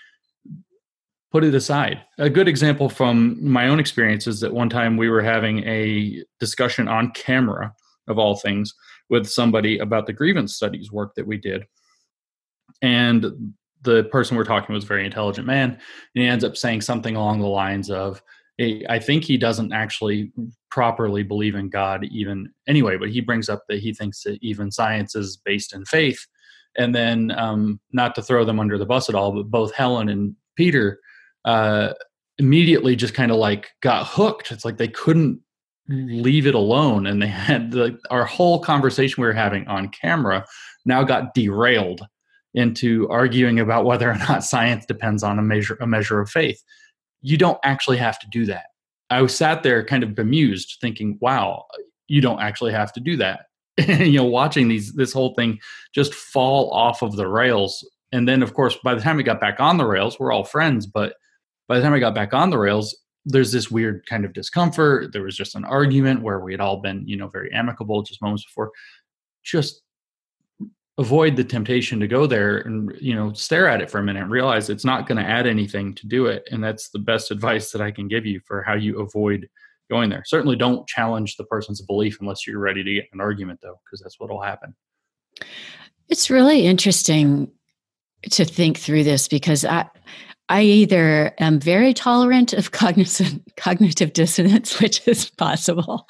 [1.31, 2.03] put it aside.
[2.19, 6.25] A good example from my own experience is that one time we were having a
[6.41, 7.75] discussion on camera,
[8.09, 8.75] of all things,
[9.11, 11.65] with somebody about the grievance studies work that we did.
[12.81, 13.53] And
[13.83, 15.71] the person we're talking was a very intelligent man.
[15.71, 15.79] And
[16.15, 18.23] he ends up saying something along the lines of,
[18.61, 20.33] I think he doesn't actually
[20.71, 24.73] properly believe in God even anyway, but he brings up that he thinks that even
[24.73, 26.27] science is based in faith.
[26.79, 30.09] And then, um, not to throw them under the bus at all, but both Helen
[30.09, 31.01] and Peter
[31.45, 31.93] uh,
[32.39, 34.53] immediately just kind of like got hooked.
[34.53, 35.41] It's like they couldn't
[35.89, 40.47] leave it alone, and they had the, our whole conversation we were having on camera
[40.85, 42.07] now got derailed
[42.55, 46.63] into arguing about whether or not science depends on a measure a measure of faith.
[47.23, 48.67] You don't actually have to do that.
[49.11, 51.65] I was sat there kind of bemused, thinking, "Wow,
[52.07, 53.47] you don't actually have to do that."
[53.89, 55.59] you know, watching these this whole thing
[55.95, 59.41] just fall off of the rails, and then of course, by the time we got
[59.41, 61.15] back on the rails, we're all friends, but
[61.69, 65.13] by the time I got back on the rails, there's this weird kind of discomfort.
[65.13, 68.23] There was just an argument where we had all been, you know, very amicable just
[68.23, 68.73] moments before.
[69.45, 69.83] Just
[70.99, 74.23] avoid the temptation to go there and you know stare at it for a minute
[74.23, 77.31] and realize it's not going to add anything to do it and that's the best
[77.31, 79.49] advice that i can give you for how you avoid
[79.89, 83.61] going there certainly don't challenge the person's belief unless you're ready to get an argument
[83.63, 84.75] though because that's what will happen
[86.09, 87.51] it's really interesting
[88.31, 89.89] to think through this because i
[90.49, 96.09] I either am very tolerant of cognitive, cognitive dissonance, which is possible,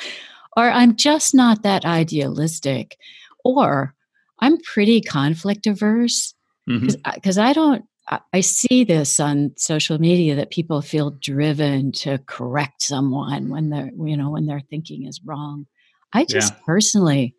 [0.57, 2.97] or I'm just not that idealistic,
[3.45, 3.95] or
[4.41, 6.35] I'm pretty conflict averse
[6.67, 7.41] because mm-hmm.
[7.41, 7.85] I don't.
[8.33, 13.91] I see this on social media that people feel driven to correct someone when they're,
[14.03, 15.67] you know, when their thinking is wrong.
[16.13, 16.61] I just yeah.
[16.65, 17.35] personally,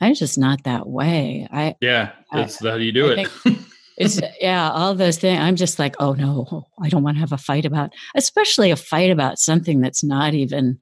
[0.00, 1.46] I'm just not that way.
[1.52, 3.58] I yeah, that's I, how you do I it.
[3.96, 5.40] it's yeah, all those things.
[5.40, 8.76] I'm just like, oh no, I don't want to have a fight about, especially a
[8.76, 10.80] fight about something that's not even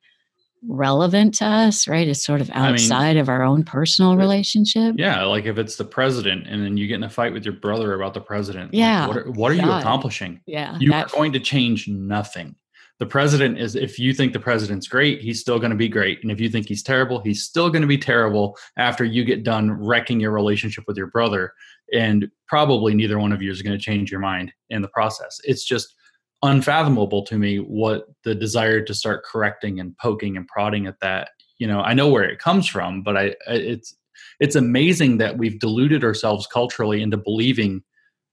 [0.66, 2.06] relevant to us, right?
[2.06, 4.94] It's sort of outside I mean, of our own personal relationship.
[4.98, 7.54] Yeah, like if it's the president and then you get in a fight with your
[7.54, 8.74] brother about the president.
[8.74, 9.06] Yeah.
[9.06, 10.40] Like what are, what are you accomplishing?
[10.46, 10.76] Yeah.
[10.78, 12.54] You are going to change nothing.
[12.98, 16.22] The president is, if you think the president's great, he's still going to be great.
[16.22, 19.42] And if you think he's terrible, he's still going to be terrible after you get
[19.42, 21.54] done wrecking your relationship with your brother
[21.92, 25.40] and probably neither one of you is going to change your mind in the process
[25.44, 25.94] it's just
[26.42, 31.30] unfathomable to me what the desire to start correcting and poking and prodding at that
[31.58, 33.94] you know i know where it comes from but i it's
[34.38, 37.82] it's amazing that we've deluded ourselves culturally into believing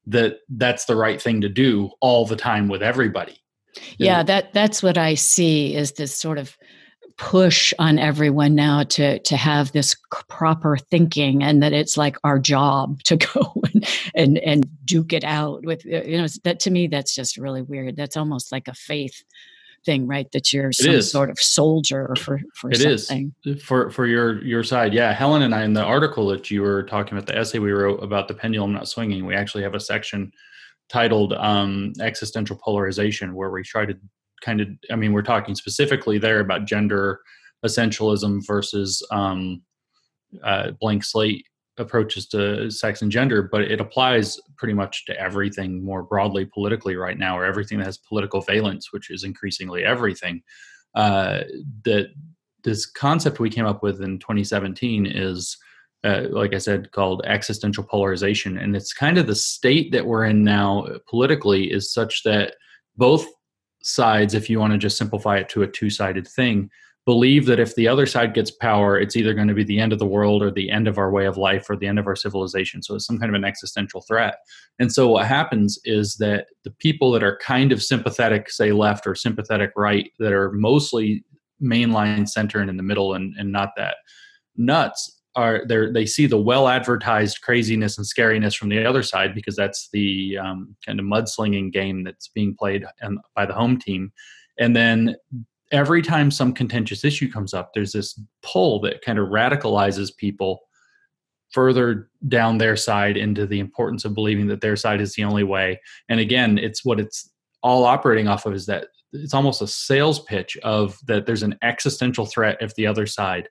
[0.05, 3.37] that that's the right thing to do all the time with everybody.
[3.97, 6.57] Yeah that that's what i see is this sort of
[7.17, 9.95] push on everyone now to to have this
[10.29, 15.23] proper thinking and that it's like our job to go and and, and duke it
[15.23, 17.95] out with uh, you know that to me that's just really weird.
[17.95, 19.23] That's almost like a faith
[19.85, 20.31] thing right?
[20.31, 23.33] That you're some sort of soldier for for it something.
[23.45, 23.63] Is.
[23.63, 24.93] for for your your side.
[24.93, 27.71] Yeah helen and i in the article that you were talking about the essay we
[27.71, 30.31] wrote about the pendulum not swinging we actually have a section
[30.89, 33.97] titled um, existential polarization where we try to
[34.41, 37.19] kind of i mean we're talking specifically there about gender
[37.65, 39.61] essentialism versus um,
[40.43, 41.45] uh, blank slate
[41.77, 46.95] approaches to sex and gender but it applies pretty much to everything more broadly politically
[46.95, 50.41] right now or everything that has political valence which is increasingly everything
[50.95, 51.41] uh,
[51.83, 52.07] that
[52.63, 55.57] this concept we came up with in 2017 is
[56.03, 58.57] uh, like I said, called existential polarization.
[58.57, 62.55] And it's kind of the state that we're in now politically is such that
[62.95, 63.25] both
[63.81, 66.69] sides, if you want to just simplify it to a two sided thing,
[67.07, 69.93] believe that if the other side gets power, it's either going to be the end
[69.93, 72.05] of the world or the end of our way of life or the end of
[72.05, 72.83] our civilization.
[72.83, 74.39] So it's some kind of an existential threat.
[74.77, 79.07] And so what happens is that the people that are kind of sympathetic, say left
[79.07, 81.23] or sympathetic right, that are mostly
[81.63, 83.95] mainline center and in the middle and, and not that
[84.57, 89.33] nuts are they they see the well advertised craziness and scariness from the other side
[89.33, 92.85] because that's the um, kind of mudslinging game that's being played
[93.35, 94.11] by the home team
[94.59, 95.15] and then
[95.71, 100.61] every time some contentious issue comes up there's this pull that kind of radicalizes people
[101.51, 105.43] further down their side into the importance of believing that their side is the only
[105.43, 107.29] way and again it's what it's
[107.63, 111.57] all operating off of is that it's almost a sales pitch of that there's an
[111.61, 113.47] existential threat if the other side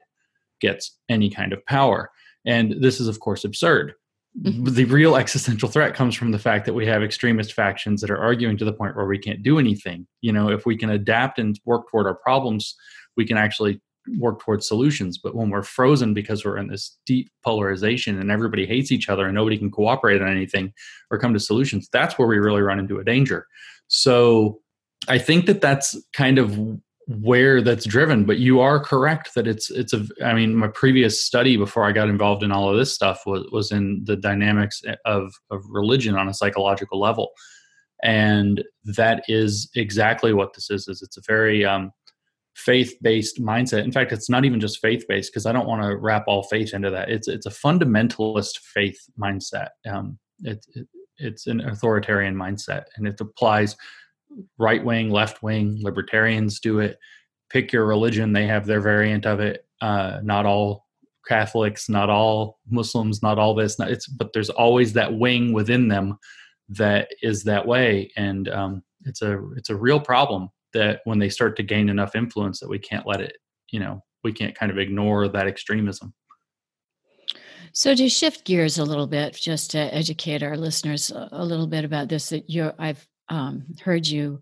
[0.61, 2.11] gets any kind of power.
[2.44, 3.94] And this is, of course, absurd.
[4.42, 4.64] Mm-hmm.
[4.64, 8.18] The real existential threat comes from the fact that we have extremist factions that are
[8.18, 10.07] arguing to the point where we can't do anything.
[10.20, 12.75] You know, if we can adapt and work toward our problems,
[13.16, 13.81] we can actually
[14.18, 15.18] work towards solutions.
[15.18, 19.26] But when we're frozen because we're in this deep polarization and everybody hates each other
[19.26, 20.72] and nobody can cooperate on anything
[21.11, 23.47] or come to solutions, that's where we really run into a danger.
[23.89, 24.61] So
[25.09, 26.59] I think that that's kind of
[27.09, 31.22] where that's driven but you are correct that it's it's a i mean my previous
[31.22, 34.82] study before i got involved in all of this stuff was was in the dynamics
[35.04, 37.30] of of religion on a psychological level
[38.02, 40.88] and that is exactly what this is.
[40.88, 41.92] Is it's a very um,
[42.54, 43.84] faith-based mindset.
[43.84, 46.74] In fact, it's not even just faith-based because I don't want to wrap all faith
[46.74, 47.11] into that.
[47.11, 49.68] It's it's a fundamentalist faith mindset.
[49.90, 50.86] Um, it, it,
[51.18, 53.76] it's an authoritarian mindset, and it applies
[54.59, 55.79] right wing, left wing.
[55.83, 56.99] Libertarians do it.
[57.51, 59.66] Pick your religion; they have their variant of it.
[59.81, 60.87] Uh, not all
[61.27, 63.79] Catholics, not all Muslims, not all this.
[63.79, 66.18] Not, it's but there's always that wing within them
[66.68, 71.29] that is that way, and um, it's a it's a real problem that when they
[71.29, 73.37] start to gain enough influence that we can't let it.
[73.70, 76.14] You know, we can't kind of ignore that extremism.
[77.72, 81.85] So to shift gears a little bit, just to educate our listeners a little bit
[81.85, 84.41] about this, that you I've um, heard you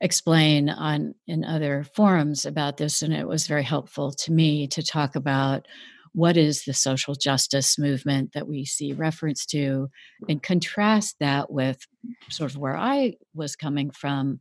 [0.00, 4.82] explain on in other forums about this, and it was very helpful to me to
[4.82, 5.66] talk about
[6.12, 9.88] what is the social justice movement that we see reference to
[10.28, 11.86] and contrast that with
[12.28, 14.40] sort of where I was coming from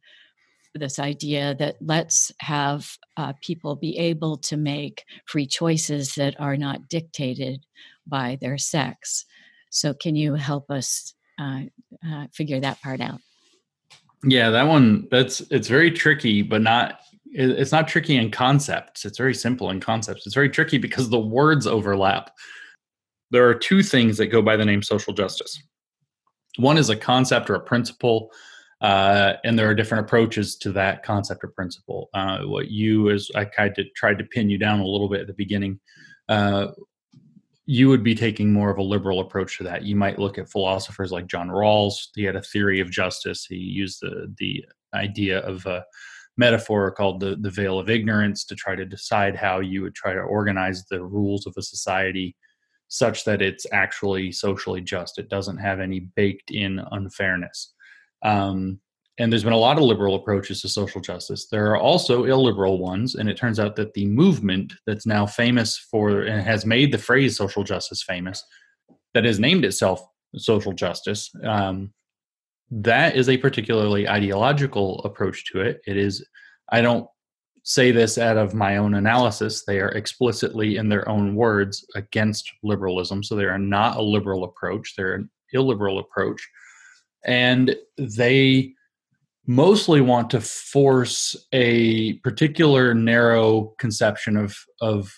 [0.74, 6.58] this idea that let's have uh, people be able to make free choices that are
[6.58, 7.66] not dictated
[8.06, 9.26] by their sex.
[9.70, 11.62] So, can you help us uh,
[12.08, 13.20] uh, figure that part out?
[14.24, 19.05] Yeah, that one that's it's very tricky, but not it's not tricky in concepts.
[19.05, 20.26] It's very simple in concepts.
[20.26, 22.32] It's very tricky because the words overlap.
[23.32, 25.61] There are two things that go by the name social justice.
[26.57, 28.32] One is a concept or a principle,
[28.82, 32.09] uh, and there are different approaches to that concept or principle.
[32.13, 35.22] Uh, what you, as I tried to tried to pin you down a little bit
[35.22, 35.80] at the beginning,
[36.30, 36.68] uh,
[37.70, 39.84] you would be taking more of a liberal approach to that.
[39.84, 42.07] You might look at philosophers like John Rawls.
[42.15, 43.45] He had a theory of justice.
[43.45, 44.65] He used the the
[44.95, 45.84] idea of a
[46.38, 50.13] metaphor called the, the veil of ignorance to try to decide how you would try
[50.13, 52.36] to organize the rules of a society
[52.88, 55.20] such that it's actually socially just.
[55.20, 57.74] It doesn't have any baked in unfairness.
[58.24, 58.80] Um,
[59.20, 61.47] and there's been a lot of liberal approaches to social justice.
[61.47, 65.78] There are also illiberal ones, and it turns out that the movement that's now famous
[65.78, 68.43] for and has made the phrase social justice famous,
[69.13, 70.01] that has named itself
[70.36, 71.91] social justice, um,
[72.70, 75.82] that is a particularly ideological approach to it.
[75.88, 76.26] It is,
[76.70, 77.07] I don't
[77.63, 82.51] say this out of my own analysis, they are explicitly, in their own words, against
[82.63, 83.24] liberalism.
[83.24, 86.47] So they are not a liberal approach, they're an illiberal approach.
[87.26, 88.74] And they
[89.48, 95.10] mostly want to force a particular narrow conception of, of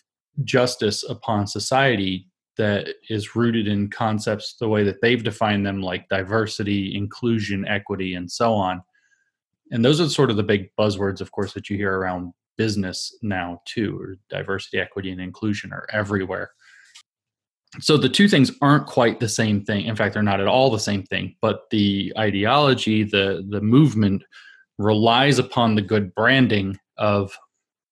[0.43, 2.27] justice upon society
[2.57, 8.13] that is rooted in concepts the way that they've defined them, like diversity, inclusion, equity,
[8.13, 8.81] and so on.
[9.71, 13.17] And those are sort of the big buzzwords, of course, that you hear around business
[13.21, 16.51] now, too, or diversity, equity, and inclusion are everywhere.
[17.79, 19.85] So the two things aren't quite the same thing.
[19.85, 24.23] In fact, they're not at all the same thing, but the ideology, the, the movement
[24.79, 27.37] relies upon the good branding of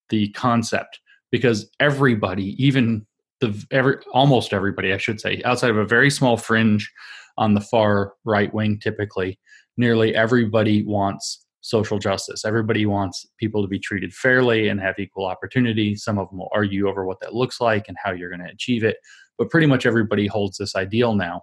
[0.09, 0.99] the concept
[1.31, 3.05] because everybody, even
[3.39, 6.91] the every almost everybody I should say outside of a very small fringe
[7.37, 9.37] on the far right wing typically
[9.77, 12.45] nearly everybody wants social justice.
[12.45, 15.95] Everybody wants people to be treated fairly and have equal opportunity.
[15.95, 18.51] Some of them will argue over what that looks like and how you're going to
[18.51, 18.97] achieve it
[19.37, 21.41] but pretty much everybody holds this ideal now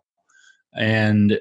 [0.77, 1.39] and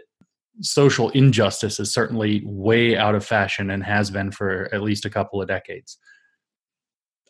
[0.62, 5.10] social injustice is certainly way out of fashion and has been for at least a
[5.10, 5.97] couple of decades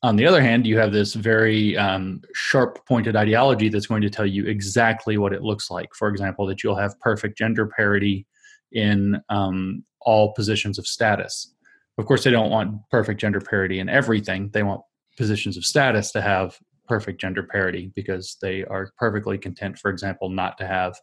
[0.03, 4.09] on the other hand, you have this very um, sharp pointed ideology that's going to
[4.09, 5.95] tell you exactly what it looks like.
[5.95, 8.28] For example, that you'll have perfect gender parity
[8.74, 11.53] in um, all positions of status.
[11.97, 14.49] Of course, they don't want perfect gender parity in everything.
[14.51, 14.82] They want
[15.17, 16.57] positions of status to have
[16.88, 20.95] perfect gender parity because they are perfectly content, for example, not to have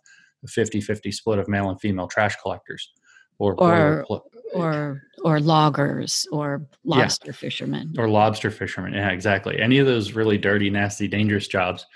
[0.45, 2.93] a 50 50 split of male and female trash collectors
[3.39, 4.07] or or
[4.53, 7.33] or, or loggers or lobster yeah.
[7.33, 7.95] fishermen.
[7.99, 9.61] Or lobster fishermen yeah exactly.
[9.61, 11.87] Any of those really dirty nasty dangerous jobs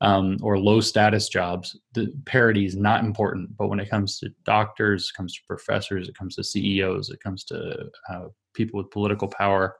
[0.00, 3.56] um, or low status jobs the parity is not important.
[3.56, 7.20] But when it comes to doctors it comes to professors it comes to ceos it
[7.20, 9.76] comes to uh, people with political power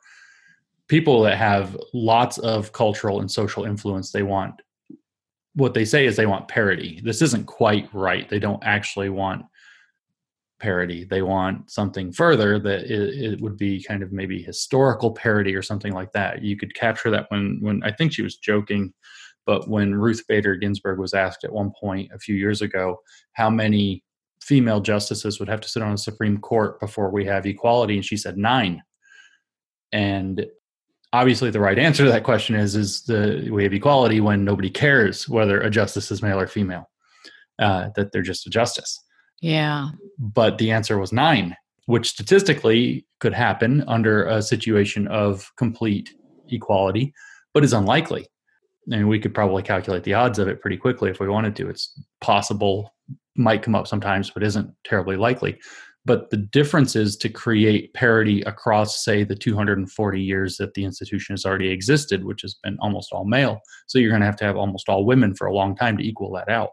[0.88, 4.54] people that have lots of cultural and social influence they want
[5.54, 9.44] what they say is they want parity this isn't quite right they don't actually want
[10.64, 11.04] parity.
[11.04, 15.60] They want something further that it, it, would be kind of maybe historical parity or
[15.60, 16.42] something like that.
[16.42, 18.92] You could capture that when when I think she was joking,
[19.44, 22.96] but when Ruth Bader Ginsburg was asked at one point a few years ago
[23.32, 24.02] how many
[24.40, 28.04] female justices would have to sit on the Supreme Court before we have equality, and
[28.04, 28.82] she said nine.
[29.92, 30.46] And
[31.14, 34.70] obviously, the right answer to that question is is the we have equality when nobody
[34.70, 36.90] cares whether a justice is male or female,
[37.58, 39.00] uh, that they're just a justice
[39.44, 39.90] yeah.
[40.18, 41.56] But the answer was nine.
[41.86, 46.14] which statistically could happen under a situation of complete
[46.48, 47.12] equality,
[47.52, 48.26] but is unlikely.
[48.90, 51.68] And we could probably calculate the odds of it pretty quickly if we wanted to.
[51.68, 51.92] It's
[52.22, 52.94] possible,
[53.36, 55.58] might come up sometimes, but isn't terribly likely.
[56.06, 61.32] But the difference is to create parity across, say, the 240 years that the institution
[61.32, 63.60] has already existed, which has been almost all male.
[63.86, 66.04] So you're going to have to have almost all women for a long time to
[66.04, 66.72] equal that out.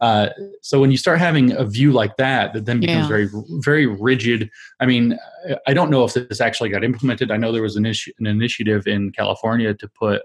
[0.00, 0.28] Uh,
[0.62, 3.08] so when you start having a view like that, that then becomes yeah.
[3.08, 4.48] very, very rigid.
[4.78, 5.18] I mean,
[5.66, 7.30] I don't know if this actually got implemented.
[7.30, 10.22] I know there was an, issue, an initiative in California to put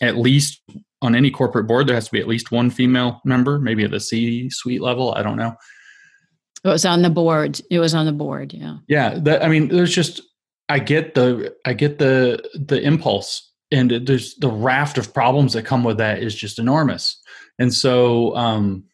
[0.00, 0.62] at least
[1.02, 3.90] on any corporate board there has to be at least one female member, maybe at
[3.90, 5.14] the C-suite level.
[5.14, 5.54] I don't know.
[6.64, 7.60] It was on the board.
[7.70, 8.54] It was on the board.
[8.54, 8.76] Yeah.
[8.88, 9.18] Yeah.
[9.18, 10.22] That, I mean, there's just
[10.68, 15.64] I get the I get the the impulse, and there's the raft of problems that
[15.64, 17.20] come with that is just enormous,
[17.58, 18.84] and so um,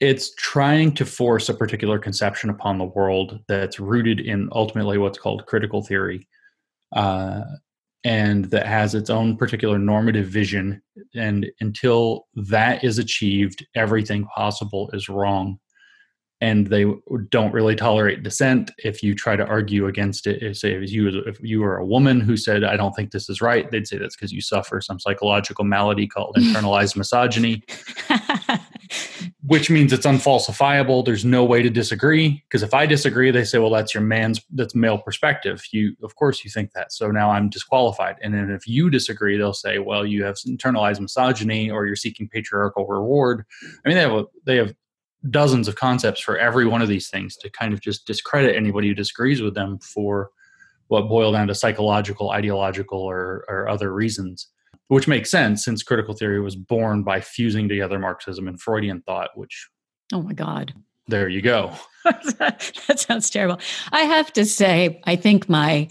[0.00, 5.18] it's trying to force a particular conception upon the world that's rooted in ultimately what's
[5.18, 6.26] called critical theory
[6.96, 7.42] uh,
[8.02, 10.80] and that has its own particular normative vision
[11.14, 15.58] and until that is achieved everything possible is wrong
[16.40, 16.86] and they
[17.28, 18.70] don't really tolerate dissent.
[18.78, 21.84] If you try to argue against it, if say if you if you were a
[21.84, 24.80] woman who said I don't think this is right, they'd say that's because you suffer
[24.80, 27.62] some psychological malady called internalized misogyny,
[29.44, 31.04] which means it's unfalsifiable.
[31.04, 34.40] There's no way to disagree because if I disagree, they say, well, that's your man's
[34.52, 35.62] that's male perspective.
[35.72, 38.16] You of course you think that, so now I'm disqualified.
[38.22, 42.28] And then if you disagree, they'll say, well, you have internalized misogyny or you're seeking
[42.28, 43.44] patriarchal reward.
[43.84, 44.74] I mean, they have a, they have
[45.28, 48.88] dozens of concepts for every one of these things to kind of just discredit anybody
[48.88, 50.30] who disagrees with them for
[50.88, 54.48] what boil down to psychological, ideological, or, or other reasons,
[54.88, 59.30] which makes sense since critical theory was born by fusing together Marxism and Freudian thought,
[59.34, 59.68] which.
[60.12, 60.72] Oh my God.
[61.06, 61.72] There you go.
[62.04, 63.60] that sounds terrible.
[63.92, 65.88] I have to say, I think my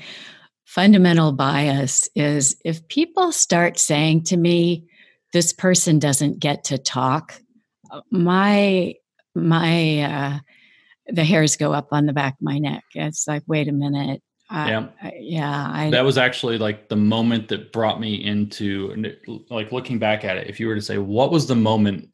[0.66, 4.86] fundamental bias is if people start saying to me,
[5.34, 7.42] this person doesn't get to talk,
[7.92, 8.96] uh, my
[9.36, 10.40] my uh,
[11.08, 12.84] the hairs go up on the back of my neck.
[12.94, 14.22] It's like, wait a minute.
[14.52, 15.72] yeah, I, yeah.
[15.72, 19.14] I, that was actually like the moment that brought me into
[19.50, 20.48] like looking back at it.
[20.48, 22.10] If you were to say, what was the moment,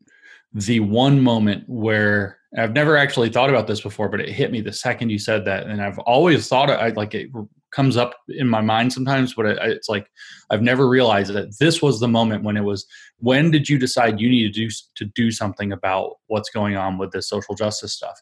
[0.53, 4.61] the one moment where I've never actually thought about this before, but it hit me
[4.61, 6.70] the second you said that, and I've always thought.
[6.70, 7.30] I like it
[7.76, 10.09] comes up in my mind sometimes, but it's like
[10.49, 12.88] I've never realized that this was the moment when it was.
[13.19, 16.97] When did you decide you need to do to do something about what's going on
[16.97, 18.19] with this social justice stuff?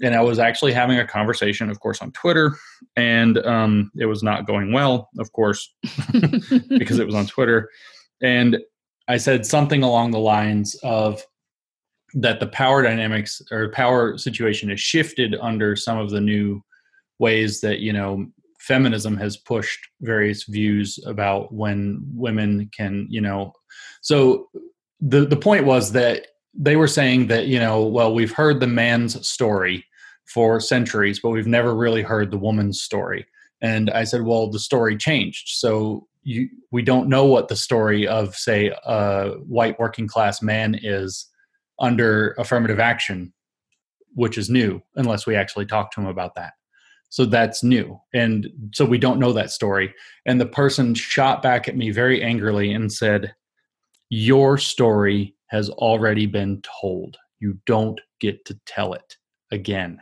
[0.00, 2.56] And I was actually having a conversation, of course, on Twitter,
[2.96, 5.74] and um, it was not going well, of course,
[6.68, 7.68] because it was on Twitter.
[8.20, 8.58] And
[9.08, 11.22] I said something along the lines of
[12.14, 16.62] that the power dynamics or power situation has shifted under some of the new
[17.18, 18.26] ways that you know
[18.62, 23.52] feminism has pushed various views about when women can, you know.
[24.00, 24.48] So
[25.00, 28.66] the the point was that they were saying that you know, well, we've heard the
[28.66, 29.84] man's story
[30.26, 33.26] for centuries, but we've never really heard the woman's story.
[33.60, 35.48] And I said, well, the story changed.
[35.48, 40.78] So you, we don't know what the story of, say, a white working class man
[40.80, 41.28] is
[41.78, 43.32] under affirmative action,
[44.14, 46.52] which is new, unless we actually talk to him about that.
[47.12, 48.00] So that's new.
[48.14, 49.94] And so we don't know that story.
[50.24, 53.34] And the person shot back at me very angrily and said,
[54.08, 57.18] Your story has already been told.
[57.38, 59.18] You don't get to tell it
[59.50, 60.00] again.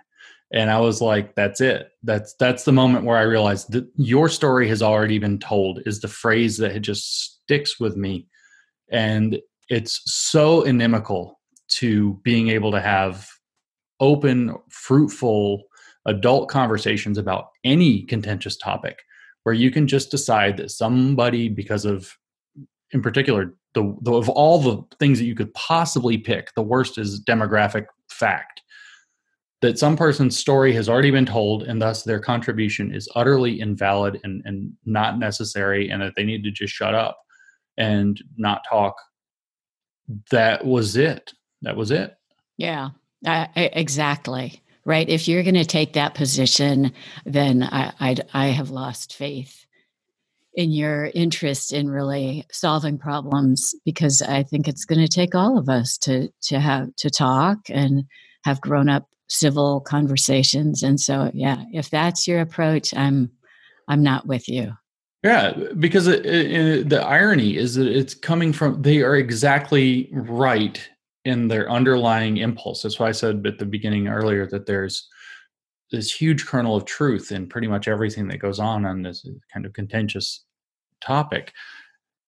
[0.53, 1.91] And I was like, that's it.
[2.05, 6.01] That's that's the moment where I realized that your story has already been told is
[6.01, 8.29] the phrase that just sticks with me.
[8.93, 11.41] And it's so inimical
[11.71, 13.29] to being able to have
[13.99, 15.65] open, fruitful
[16.11, 18.99] adult conversations about any contentious topic
[19.45, 22.17] where you can just decide that somebody because of
[22.93, 26.99] in particular the, the, of all the things that you could possibly pick the worst
[26.99, 28.61] is demographic fact
[29.63, 34.19] that some person's story has already been told and thus their contribution is utterly invalid
[34.25, 37.19] and, and not necessary and that they need to just shut up
[37.77, 38.97] and not talk.
[40.31, 41.33] That was it.
[41.63, 42.17] That was it.
[42.57, 42.91] Yeah
[43.27, 45.09] uh, exactly right?
[45.09, 46.93] If you're going to take that position,
[47.25, 49.65] then I, I'd, I have lost faith
[50.55, 55.57] in your interest in really solving problems because I think it's going to take all
[55.57, 58.07] of us to to have to talk and
[58.45, 60.83] have grown up civil conversations.
[60.83, 63.31] And so, yeah, if that's your approach, I'm
[63.87, 64.73] I'm not with you.
[65.23, 70.81] Yeah, because it, it, the irony is that it's coming from they are exactly right
[71.25, 72.83] in their underlying impulse.
[72.83, 75.09] That's why I said at the beginning earlier that there's
[75.91, 79.33] this huge kernel of truth in pretty much everything that goes on on this uh,
[79.53, 80.45] kind of contentious
[81.01, 81.53] topic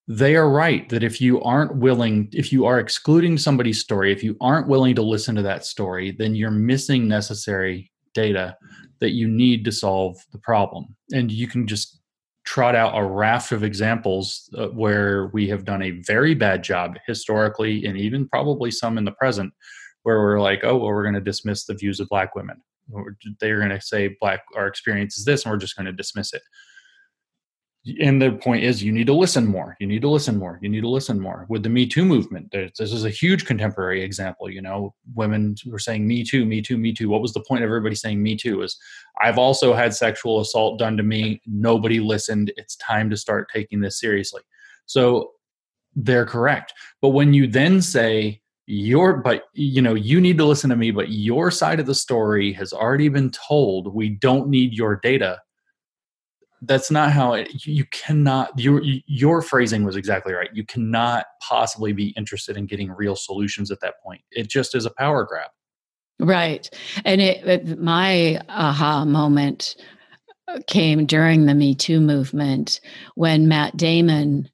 [0.08, 4.22] they are right that if you aren't willing if you are excluding somebody's story if
[4.22, 8.56] you aren't willing to listen to that story then you're missing necessary data
[9.00, 12.00] that you need to solve the problem and you can just
[12.44, 16.96] trot out a raft of examples uh, where we have done a very bad job
[17.06, 19.52] historically and even probably some in the present
[20.02, 22.56] where we're like oh well we're going to dismiss the views of black women.
[23.40, 26.32] They're going to say black our experience is this and we're just going to dismiss
[26.32, 26.42] it
[28.00, 29.76] and the point is you need to listen more.
[29.80, 30.58] You need to listen more.
[30.62, 31.46] You need to listen more.
[31.48, 34.94] With the me too movement this is a huge contemporary example you know.
[35.14, 37.08] Women were saying me too me too me too.
[37.08, 38.62] What was the point of everybody saying me too?
[38.62, 38.78] Is
[39.20, 41.40] i've also had sexual assault done to me.
[41.46, 42.52] Nobody listened.
[42.56, 44.42] It's time to start taking this seriously.
[44.86, 45.32] So
[45.96, 46.72] they're correct.
[47.00, 50.92] But when you then say your but you know you need to listen to me
[50.92, 53.92] but your side of the story has already been told.
[53.92, 55.40] We don't need your data
[56.62, 60.50] that's not how it you cannot your your phrasing was exactly right.
[60.52, 64.22] You cannot possibly be interested in getting real solutions at that point.
[64.30, 65.50] It just is a power grab.
[66.20, 66.68] Right.
[67.04, 69.74] And it, it my aha moment
[70.46, 72.80] uh, came during the me too movement
[73.16, 74.48] when matt damon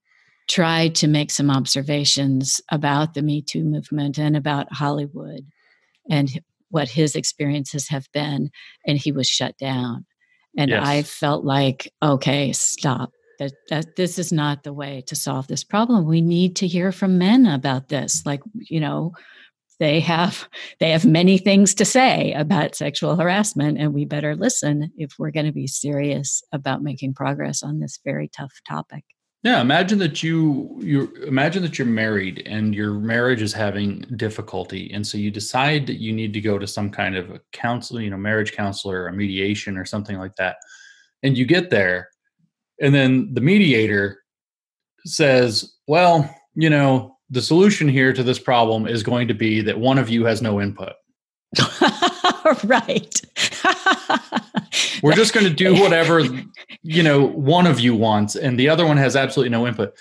[0.48, 5.46] tried to make some observations about the me too movement and about hollywood
[6.10, 6.40] and
[6.70, 8.50] what his experiences have been
[8.86, 10.04] and he was shut down
[10.56, 10.86] and yes.
[10.86, 13.12] I felt like, okay, stop.
[13.38, 16.06] That, that this is not the way to solve this problem.
[16.06, 18.26] We need to hear from men about this.
[18.26, 19.12] Like, you know,
[19.78, 20.48] they have
[20.80, 25.30] they have many things to say about sexual harassment and we better listen if we're
[25.30, 29.04] going to be serious about making progress on this very tough topic
[29.44, 34.90] yeah, imagine that you you imagine that you're married and your marriage is having difficulty,
[34.92, 38.00] and so you decide that you need to go to some kind of a counselor,
[38.00, 40.56] you know, marriage counselor, or mediation, or something like that.
[41.22, 42.08] And you get there,
[42.80, 44.24] and then the mediator
[45.06, 49.78] says, "Well, you know, the solution here to this problem is going to be that
[49.78, 50.94] one of you has no input."
[52.64, 53.20] right.
[55.02, 56.22] We're just going to do whatever
[56.82, 59.94] you know one of you wants and the other one has absolutely no input.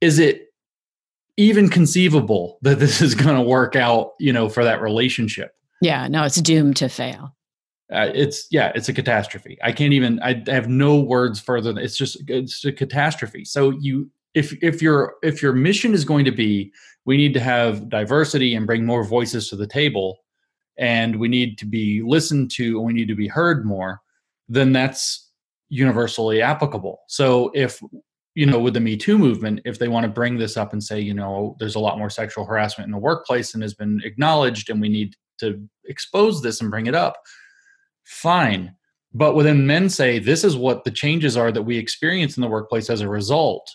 [0.00, 0.48] Is it
[1.36, 5.54] even conceivable that this is going to work out, you know, for that relationship?
[5.80, 7.34] Yeah, no, it's doomed to fail.
[7.90, 9.56] Uh, it's yeah, it's a catastrophe.
[9.62, 10.20] I can't even.
[10.20, 11.78] I have no words further.
[11.78, 13.46] It's just it's a catastrophe.
[13.46, 16.70] So you, if if your if your mission is going to be,
[17.06, 20.18] we need to have diversity and bring more voices to the table
[20.78, 24.00] and we need to be listened to and we need to be heard more,
[24.48, 25.30] then that's
[25.68, 27.00] universally applicable.
[27.08, 27.82] So if
[28.38, 30.80] you know, with the Me Too movement, if they want to bring this up and
[30.80, 34.00] say, you know, there's a lot more sexual harassment in the workplace and has been
[34.04, 37.16] acknowledged, and we need to expose this and bring it up,
[38.04, 38.72] fine.
[39.12, 42.48] But when men say this is what the changes are that we experience in the
[42.48, 43.68] workplace as a result,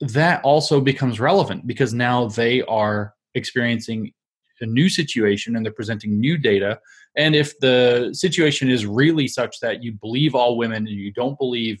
[0.00, 4.12] that also becomes relevant because now they are experiencing
[4.60, 6.78] a new situation and they're presenting new data
[7.16, 11.38] and if the situation is really such that you believe all women and you don't
[11.38, 11.80] believe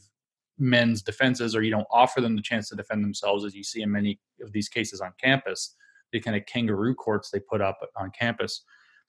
[0.58, 3.82] men's defenses or you don't offer them the chance to defend themselves as you see
[3.82, 5.76] in many of these cases on campus
[6.12, 8.62] the kind of kangaroo courts they put up on campus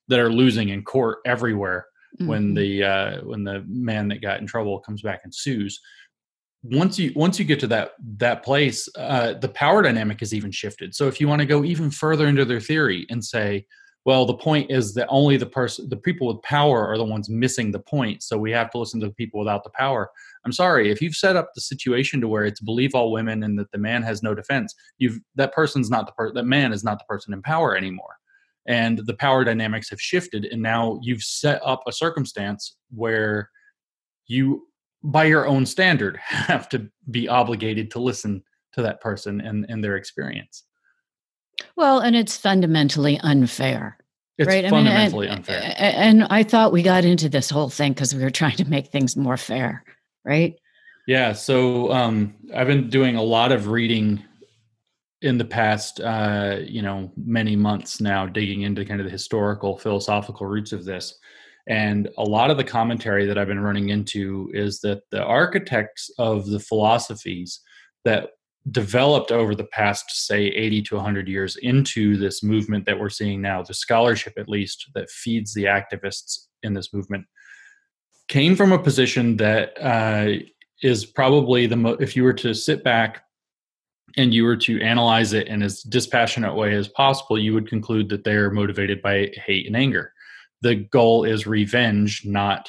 [0.08, 1.86] that are losing in court everywhere
[2.18, 2.28] mm-hmm.
[2.28, 5.80] when the uh, when the man that got in trouble comes back and sues
[6.62, 10.50] once you once you get to that that place uh, the power dynamic is even
[10.50, 10.94] shifted.
[10.94, 13.66] So if you want to go even further into their theory and say
[14.04, 17.28] well the point is that only the person the people with power are the ones
[17.28, 20.10] missing the point so we have to listen to the people without the power.
[20.44, 23.56] I'm sorry if you've set up the situation to where it's believe all women and
[23.58, 26.82] that the man has no defense you've that person's not the person that man is
[26.82, 28.16] not the person in power anymore.
[28.66, 33.48] And the power dynamics have shifted and now you've set up a circumstance where
[34.26, 34.68] you
[35.02, 38.42] by your own standard have to be obligated to listen
[38.72, 40.64] to that person and, and their experience.
[41.76, 43.98] Well and it's fundamentally unfair
[44.38, 44.68] it's right?
[44.70, 45.74] fundamentally I mean, and, unfair.
[45.76, 48.88] and i thought we got into this whole thing because we were trying to make
[48.88, 49.84] things more fair
[50.24, 50.54] right?
[51.06, 54.22] Yeah so um, i've been doing a lot of reading
[55.22, 59.76] in the past uh, you know many months now digging into kind of the historical
[59.76, 61.18] philosophical roots of this
[61.68, 66.10] and a lot of the commentary that I've been running into is that the architects
[66.18, 67.60] of the philosophies
[68.06, 68.30] that
[68.70, 73.42] developed over the past, say, 80 to 100 years into this movement that we're seeing
[73.42, 77.26] now, the scholarship at least that feeds the activists in this movement,
[78.28, 80.42] came from a position that uh,
[80.82, 83.24] is probably the most, if you were to sit back
[84.16, 88.08] and you were to analyze it in as dispassionate way as possible, you would conclude
[88.08, 90.14] that they're motivated by hate and anger
[90.62, 92.68] the goal is revenge, not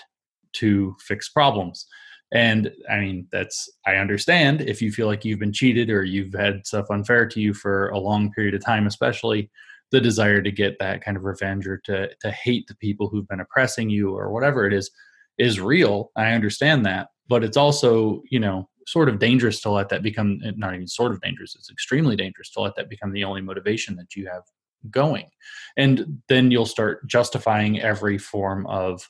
[0.54, 1.86] to fix problems.
[2.32, 6.34] And I mean, that's, I understand if you feel like you've been cheated or you've
[6.34, 9.50] had stuff unfair to you for a long period of time, especially
[9.92, 13.28] the desire to get that kind of revenge or to, to hate the people who've
[13.28, 14.92] been oppressing you or whatever it is,
[15.40, 16.12] is real.
[16.16, 17.08] I understand that.
[17.28, 21.12] But it's also, you know, sort of dangerous to let that become, not even sort
[21.12, 24.44] of dangerous, it's extremely dangerous to let that become the only motivation that you have
[24.90, 25.30] going.
[25.78, 29.10] And then you'll start justifying every form of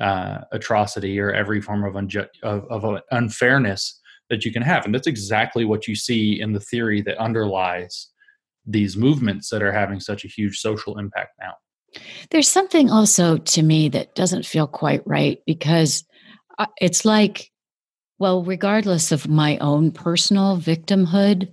[0.00, 4.84] uh, atrocity or every form of, unju- of, of unfairness that you can have.
[4.84, 8.08] And that's exactly what you see in the theory that underlies
[8.66, 11.54] these movements that are having such a huge social impact now.
[12.30, 16.04] There's something also to me that doesn't feel quite right because
[16.58, 17.50] uh, it's like,
[18.18, 21.52] well, regardless of my own personal victimhood,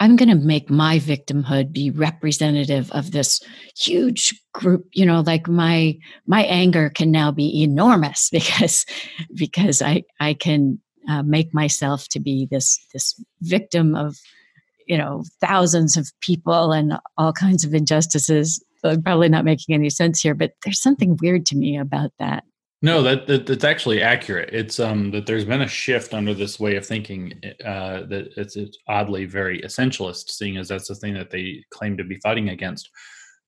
[0.00, 3.40] I'm going to make my victimhood be representative of this
[3.76, 4.88] huge group.
[4.92, 8.86] You know, like my my anger can now be enormous because
[9.34, 14.16] because I I can uh, make myself to be this this victim of
[14.86, 18.64] you know thousands of people and all kinds of injustices.
[18.82, 22.44] I'm probably not making any sense here, but there's something weird to me about that.
[22.82, 24.54] No, that, that, that's actually accurate.
[24.54, 28.56] It's um that there's been a shift under this way of thinking uh, that it's,
[28.56, 32.48] it's oddly very essentialist, seeing as that's the thing that they claim to be fighting
[32.48, 32.88] against.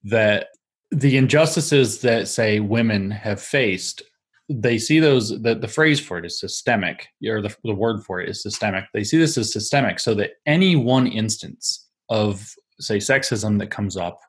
[0.04, 0.48] That
[0.90, 4.02] the injustices that say women have faced,
[4.50, 8.20] they see those that the phrase for it is systemic, or the, the word for
[8.20, 8.84] it is systemic.
[8.92, 13.96] They see this as systemic, so that any one instance of say sexism that comes
[13.96, 14.20] up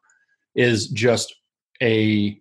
[0.55, 1.35] is just
[1.81, 2.39] a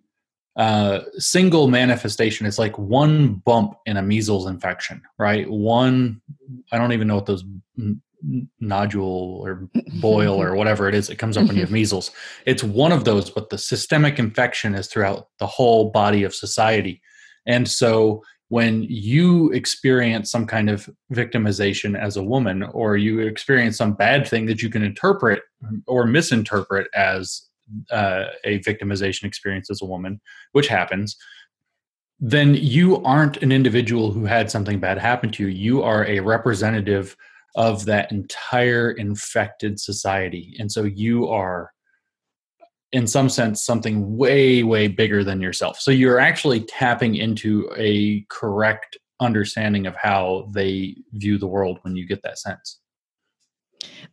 [0.55, 5.49] uh, single manifestation is like one bump in a measles infection, right?
[5.49, 6.21] One,
[6.71, 7.43] I don't even know what those
[7.77, 8.01] n-
[8.59, 9.67] nodule or
[9.99, 12.11] boil or whatever it is that comes up when you have measles.
[12.45, 17.01] It's one of those, but the systemic infection is throughout the whole body of society.
[17.47, 23.77] And so when you experience some kind of victimization as a woman, or you experience
[23.77, 25.41] some bad thing that you can interpret
[25.87, 27.41] or misinterpret as
[27.91, 31.15] uh, a victimization experience as a woman, which happens,
[32.19, 35.49] then you aren't an individual who had something bad happen to you.
[35.49, 37.15] You are a representative
[37.55, 40.55] of that entire infected society.
[40.59, 41.71] And so you are,
[42.91, 45.79] in some sense, something way, way bigger than yourself.
[45.79, 51.95] So you're actually tapping into a correct understanding of how they view the world when
[51.95, 52.79] you get that sense.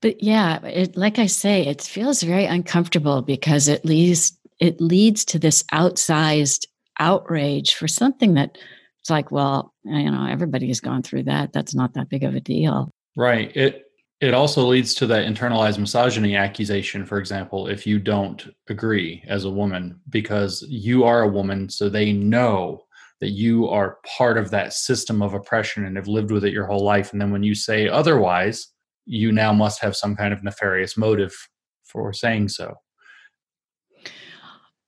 [0.00, 5.24] But yeah, it, like I say, it feels very uncomfortable because it leads it leads
[5.26, 6.66] to this outsized
[6.98, 8.58] outrage for something that
[9.00, 11.52] it's like, well, you know, everybody has gone through that.
[11.52, 12.90] That's not that big of a deal.
[13.16, 13.54] Right.
[13.56, 13.86] It
[14.20, 19.46] it also leads to that internalized misogyny accusation, for example, if you don't agree as
[19.46, 22.84] a woman, because you are a woman, so they know
[23.20, 26.66] that you are part of that system of oppression and have lived with it your
[26.66, 27.12] whole life.
[27.12, 28.68] And then when you say otherwise,
[29.10, 31.34] you now must have some kind of nefarious motive
[31.82, 32.76] for saying so.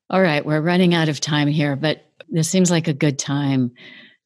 [0.08, 3.72] All right, we're running out of time here, but this seems like a good time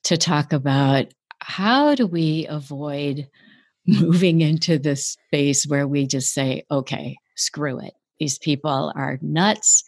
[0.05, 1.07] to talk about
[1.41, 3.29] how do we avoid
[3.87, 7.95] moving into this space where we just say, okay, screw it.
[8.19, 9.83] These people are nuts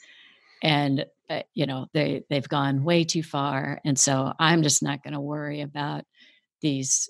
[0.62, 5.04] and uh, you know they they've gone way too far and so i'm just not
[5.04, 6.04] going to worry about
[6.62, 7.08] these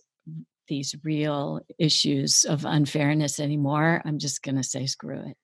[0.68, 5.36] these real issues of unfairness anymore, I'm just going to say screw it.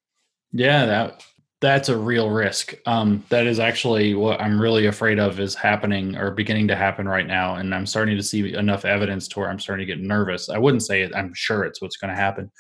[0.53, 1.25] Yeah, that
[1.61, 2.75] that's a real risk.
[2.85, 7.09] Um, that is actually what I'm really afraid of is happening or beginning to happen
[7.09, 10.05] right now, and I'm starting to see enough evidence to where I'm starting to get
[10.05, 10.51] nervous.
[10.51, 11.12] I wouldn't say it.
[11.14, 12.53] I'm sure it's what's going to happen.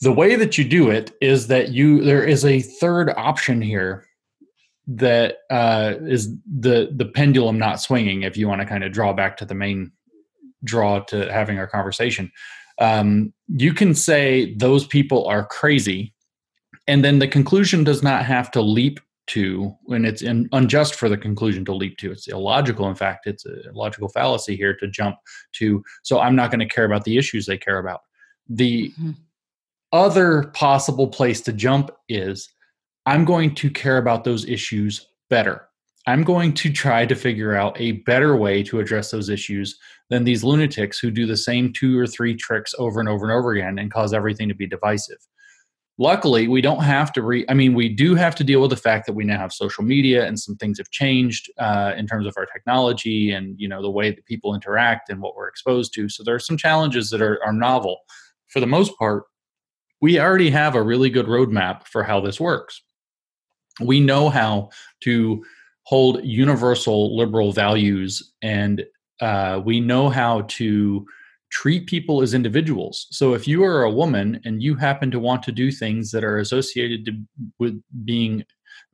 [0.00, 4.06] The way that you do it is that you there is a third option here
[4.86, 8.22] that uh, is the the pendulum not swinging.
[8.22, 9.92] If you want to kind of draw back to the main
[10.64, 12.30] draw to having our conversation.
[12.78, 16.14] Um, you can say those people are crazy,
[16.86, 21.08] and then the conclusion does not have to leap to when it's in, unjust for
[21.08, 22.10] the conclusion to leap to.
[22.10, 22.88] It's illogical.
[22.88, 25.16] In fact, it's a logical fallacy here to jump
[25.54, 25.82] to.
[26.02, 28.00] So I'm not going to care about the issues they care about.
[28.48, 29.12] The mm-hmm.
[29.92, 32.48] other possible place to jump is
[33.06, 35.68] I'm going to care about those issues better.
[36.06, 39.78] I'm going to try to figure out a better way to address those issues
[40.10, 43.32] than these lunatics who do the same two or three tricks over and over and
[43.32, 45.18] over again and cause everything to be divisive.
[45.98, 47.44] Luckily, we don't have to re.
[47.48, 49.84] I mean, we do have to deal with the fact that we now have social
[49.84, 53.82] media and some things have changed uh, in terms of our technology and you know
[53.82, 56.08] the way that people interact and what we're exposed to.
[56.08, 58.00] So there are some challenges that are, are novel.
[58.48, 59.24] For the most part,
[60.00, 62.82] we already have a really good roadmap for how this works.
[63.80, 64.70] We know how
[65.02, 65.44] to
[65.84, 68.84] hold universal liberal values and
[69.20, 71.06] uh, we know how to
[71.50, 73.06] treat people as individuals.
[73.10, 76.24] So if you are a woman and you happen to want to do things that
[76.24, 77.12] are associated to,
[77.58, 78.44] with being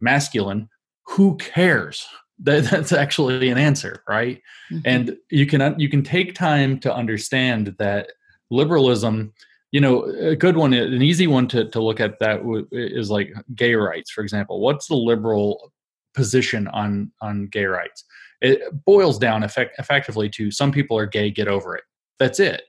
[0.01, 0.69] masculine,
[1.05, 2.07] who cares?
[2.41, 4.41] That, that's actually an answer, right?
[4.71, 4.81] Mm-hmm.
[4.85, 8.13] And you can you can take time to understand that
[8.51, 9.33] liberalism
[9.73, 12.41] you know a good one an easy one to, to look at that
[12.73, 15.73] is like gay rights for example what's the liberal
[16.19, 18.05] position on on gay rights
[18.41, 21.85] it boils down effect, effectively to some people are gay get over it
[22.19, 22.63] that's it.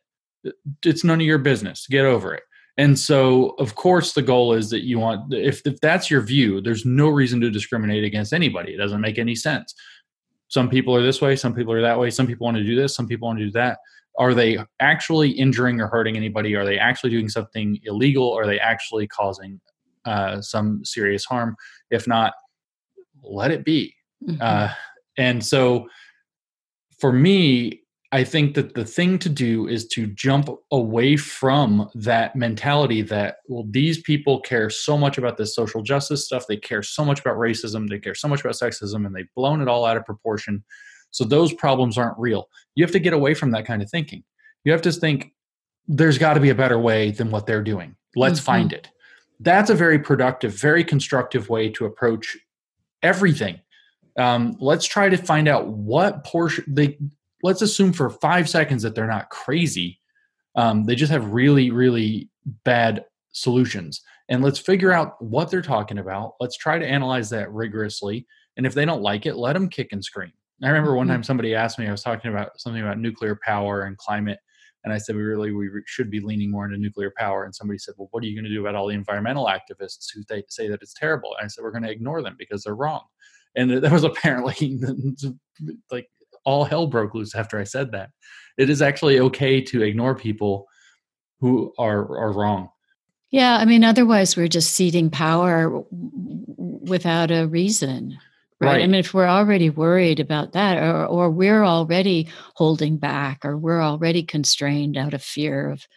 [0.85, 1.87] It's none of your business.
[1.87, 2.43] Get over it.
[2.77, 6.61] And so, of course, the goal is that you want, if, if that's your view,
[6.61, 8.73] there's no reason to discriminate against anybody.
[8.73, 9.75] It doesn't make any sense.
[10.47, 12.75] Some people are this way, some people are that way, some people want to do
[12.75, 13.79] this, some people want to do that.
[14.17, 16.55] Are they actually injuring or hurting anybody?
[16.55, 18.33] Are they actually doing something illegal?
[18.33, 19.59] Are they actually causing
[20.05, 21.55] uh, some serious harm?
[21.91, 22.33] If not,
[23.23, 23.93] let it be.
[24.27, 24.41] Mm-hmm.
[24.41, 24.69] Uh,
[25.17, 25.87] and so,
[26.99, 32.35] for me, I think that the thing to do is to jump away from that
[32.35, 36.47] mentality that, well, these people care so much about this social justice stuff.
[36.47, 37.87] They care so much about racism.
[37.87, 40.63] They care so much about sexism, and they've blown it all out of proportion.
[41.11, 42.49] So those problems aren't real.
[42.75, 44.23] You have to get away from that kind of thinking.
[44.63, 45.33] You have to think
[45.87, 47.95] there's got to be a better way than what they're doing.
[48.15, 48.45] Let's mm-hmm.
[48.45, 48.89] find it.
[49.39, 52.37] That's a very productive, very constructive way to approach
[53.03, 53.59] everything.
[54.17, 56.97] Um, let's try to find out what portion they
[57.43, 59.99] let's assume for five seconds that they're not crazy.
[60.55, 62.29] Um, they just have really, really
[62.65, 64.01] bad solutions.
[64.27, 66.33] And let's figure out what they're talking about.
[66.39, 68.27] Let's try to analyze that rigorously.
[68.57, 70.33] And if they don't like it, let them kick and scream.
[70.61, 71.15] I remember one mm-hmm.
[71.15, 74.39] time somebody asked me, I was talking about something about nuclear power and climate.
[74.83, 77.43] And I said, we really we should be leaning more into nuclear power.
[77.43, 80.07] And somebody said, well, what are you going to do about all the environmental activists
[80.13, 81.35] who they say that it's terrible?
[81.37, 83.03] And I said, we're going to ignore them because they're wrong.
[83.55, 84.79] And that was apparently
[85.91, 86.07] like
[86.45, 88.09] all hell broke loose after I said that.
[88.57, 90.65] It is actually okay to ignore people
[91.39, 92.69] who are are wrong.
[93.31, 98.17] Yeah, I mean, otherwise we're just ceding power without a reason.
[98.59, 98.73] Right?
[98.73, 98.83] right.
[98.83, 103.57] I mean, if we're already worried about that, or, or we're already holding back, or
[103.57, 105.87] we're already constrained out of fear of.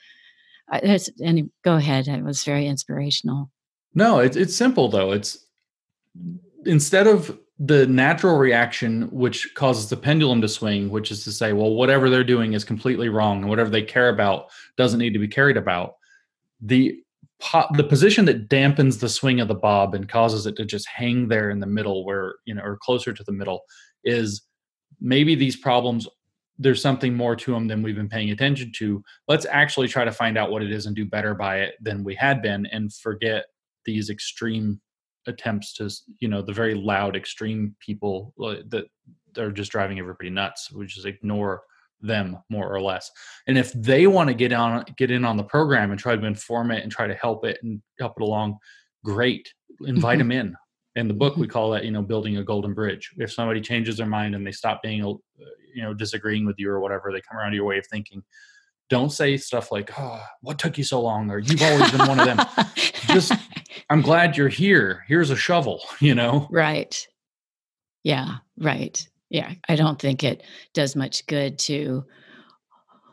[0.70, 2.08] Uh, and go ahead.
[2.08, 3.50] It was very inspirational.
[3.94, 5.12] No, it's it's simple though.
[5.12, 5.44] It's
[6.64, 11.52] instead of the natural reaction which causes the pendulum to swing which is to say
[11.52, 14.46] well whatever they're doing is completely wrong and whatever they care about
[14.76, 15.94] doesn't need to be carried about
[16.60, 17.02] the
[17.74, 21.28] the position that dampens the swing of the bob and causes it to just hang
[21.28, 23.62] there in the middle where you know or closer to the middle
[24.04, 24.42] is
[25.00, 26.08] maybe these problems
[26.58, 29.02] there's something more to them than we've been paying attention to.
[29.26, 32.04] Let's actually try to find out what it is and do better by it than
[32.04, 33.46] we had been and forget
[33.84, 34.80] these extreme
[35.26, 35.88] attempts to
[36.18, 38.86] you know the very loud extreme people that
[39.38, 40.70] are just driving everybody nuts.
[40.72, 41.62] We just ignore
[42.02, 43.10] them more or less
[43.46, 46.26] and if they want to get on get in on the program and try to
[46.26, 48.56] inform it and try to help it and help it along
[49.04, 49.52] great
[49.86, 50.28] invite mm-hmm.
[50.28, 50.56] them in
[50.96, 51.52] in the book we mm-hmm.
[51.52, 54.52] call that you know building a golden bridge if somebody changes their mind and they
[54.52, 57.78] stop being you know disagreeing with you or whatever they come around to your way
[57.78, 58.22] of thinking
[58.90, 62.20] don't say stuff like oh what took you so long or you've always been one
[62.20, 62.38] of them
[63.08, 63.32] just
[63.92, 65.04] I'm glad you're here.
[65.06, 66.48] Here's a shovel, you know?
[66.50, 67.06] Right.
[68.04, 69.06] Yeah, right.
[69.32, 69.54] Yeah.
[69.66, 70.42] I don't think it
[70.74, 72.04] does much good to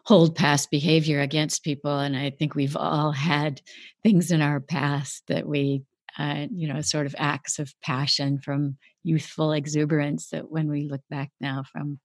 [0.03, 1.97] hold past behavior against people.
[1.97, 3.61] And I think we've all had
[4.03, 5.83] things in our past that we,
[6.17, 11.01] uh, you know, sort of acts of passion from youthful exuberance that when we look
[11.09, 11.99] back now from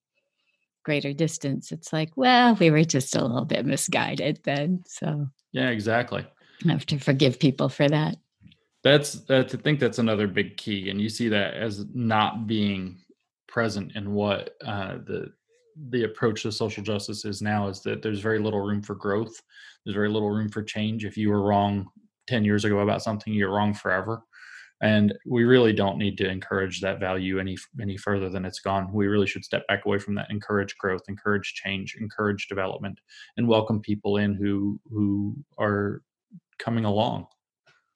[0.85, 4.85] greater distance, it's like, well, we were just a little bit misguided then.
[4.87, 6.25] So, yeah, exactly.
[6.65, 8.17] I have to forgive people for that
[8.85, 12.99] that's that's i think that's another big key and you see that as not being
[13.55, 15.33] present in what uh, the
[15.91, 19.41] the approach to social justice is now is that there's very little room for growth
[19.85, 21.89] there's very little room for change if you were wrong
[22.27, 24.23] 10 years ago about something you're wrong forever
[24.83, 28.93] and we really don't need to encourage that value any any further than it's gone
[28.93, 32.99] we really should step back away from that encourage growth encourage change encourage development
[33.37, 36.03] and welcome people in who who are
[36.59, 37.27] coming along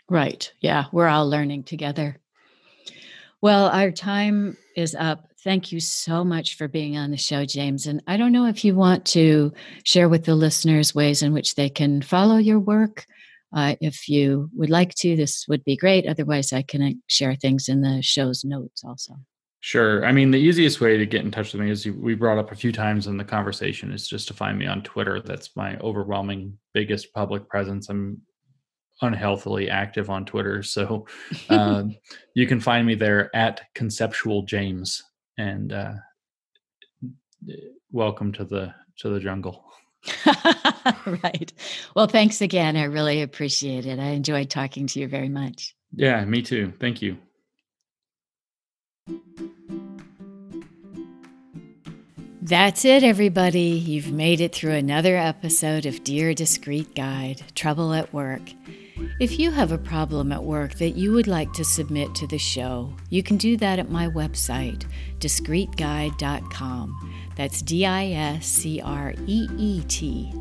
[0.09, 0.51] Right.
[0.61, 0.87] Yeah.
[0.91, 2.19] We're all learning together.
[3.41, 5.29] Well, our time is up.
[5.49, 7.87] Thank you so much for being on the show, James.
[7.87, 9.51] And I don't know if you want to
[9.83, 13.07] share with the listeners ways in which they can follow your work.
[13.57, 16.07] Uh, if you would like to, this would be great.
[16.07, 19.15] Otherwise, I can uh, share things in the show's notes also.
[19.61, 20.05] Sure.
[20.05, 22.53] I mean, the easiest way to get in touch with me is we brought up
[22.53, 25.19] a few times in the conversation is just to find me on Twitter.
[25.19, 27.89] That's my overwhelming biggest public presence.
[27.89, 28.21] I'm
[29.01, 30.63] unhealthily active on Twitter.
[30.63, 31.07] So
[31.49, 31.85] uh,
[32.35, 35.03] you can find me there at Conceptual James,
[35.39, 35.93] and uh,
[37.91, 39.65] welcome to the to the jungle.
[41.07, 41.53] right.
[41.95, 42.77] Well, thanks again.
[42.77, 43.99] I really appreciate it.
[43.99, 45.75] I enjoyed talking to you very much.
[45.95, 46.73] Yeah, me too.
[46.81, 47.17] Thank you.
[52.43, 53.61] That's it, everybody.
[53.61, 58.41] You've made it through another episode of Dear Discreet Guide Trouble at Work.
[59.21, 62.39] If you have a problem at work that you would like to submit to the
[62.39, 64.85] show, you can do that at my website,
[65.19, 67.15] discreetguide.com.
[67.35, 70.33] That's D I S C R E E T.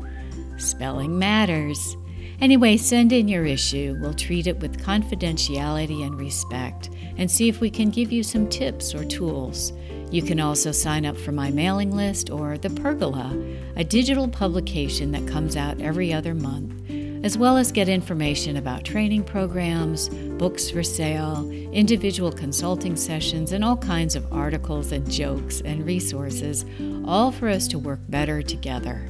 [0.58, 1.96] Spelling matters.
[2.40, 3.96] Anyway, send in your issue.
[4.00, 8.48] We'll treat it with confidentiality and respect and see if we can give you some
[8.48, 9.72] tips or tools.
[10.12, 13.36] You can also sign up for my mailing list or The Pergola,
[13.74, 16.88] a digital publication that comes out every other month
[17.22, 20.08] as well as get information about training programs,
[20.38, 26.64] books for sale, individual consulting sessions, and all kinds of articles and jokes and resources,
[27.04, 29.08] all for us to work better together.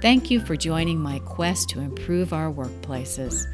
[0.00, 3.46] Thank you for joining my quest to improve our workplaces.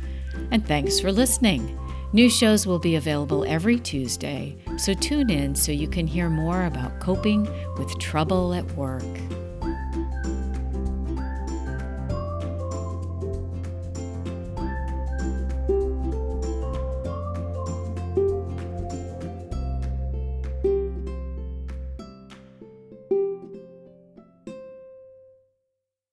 [0.51, 1.78] And thanks for listening.
[2.12, 6.64] New shows will be available every Tuesday, so tune in so you can hear more
[6.64, 9.05] about coping with trouble at work.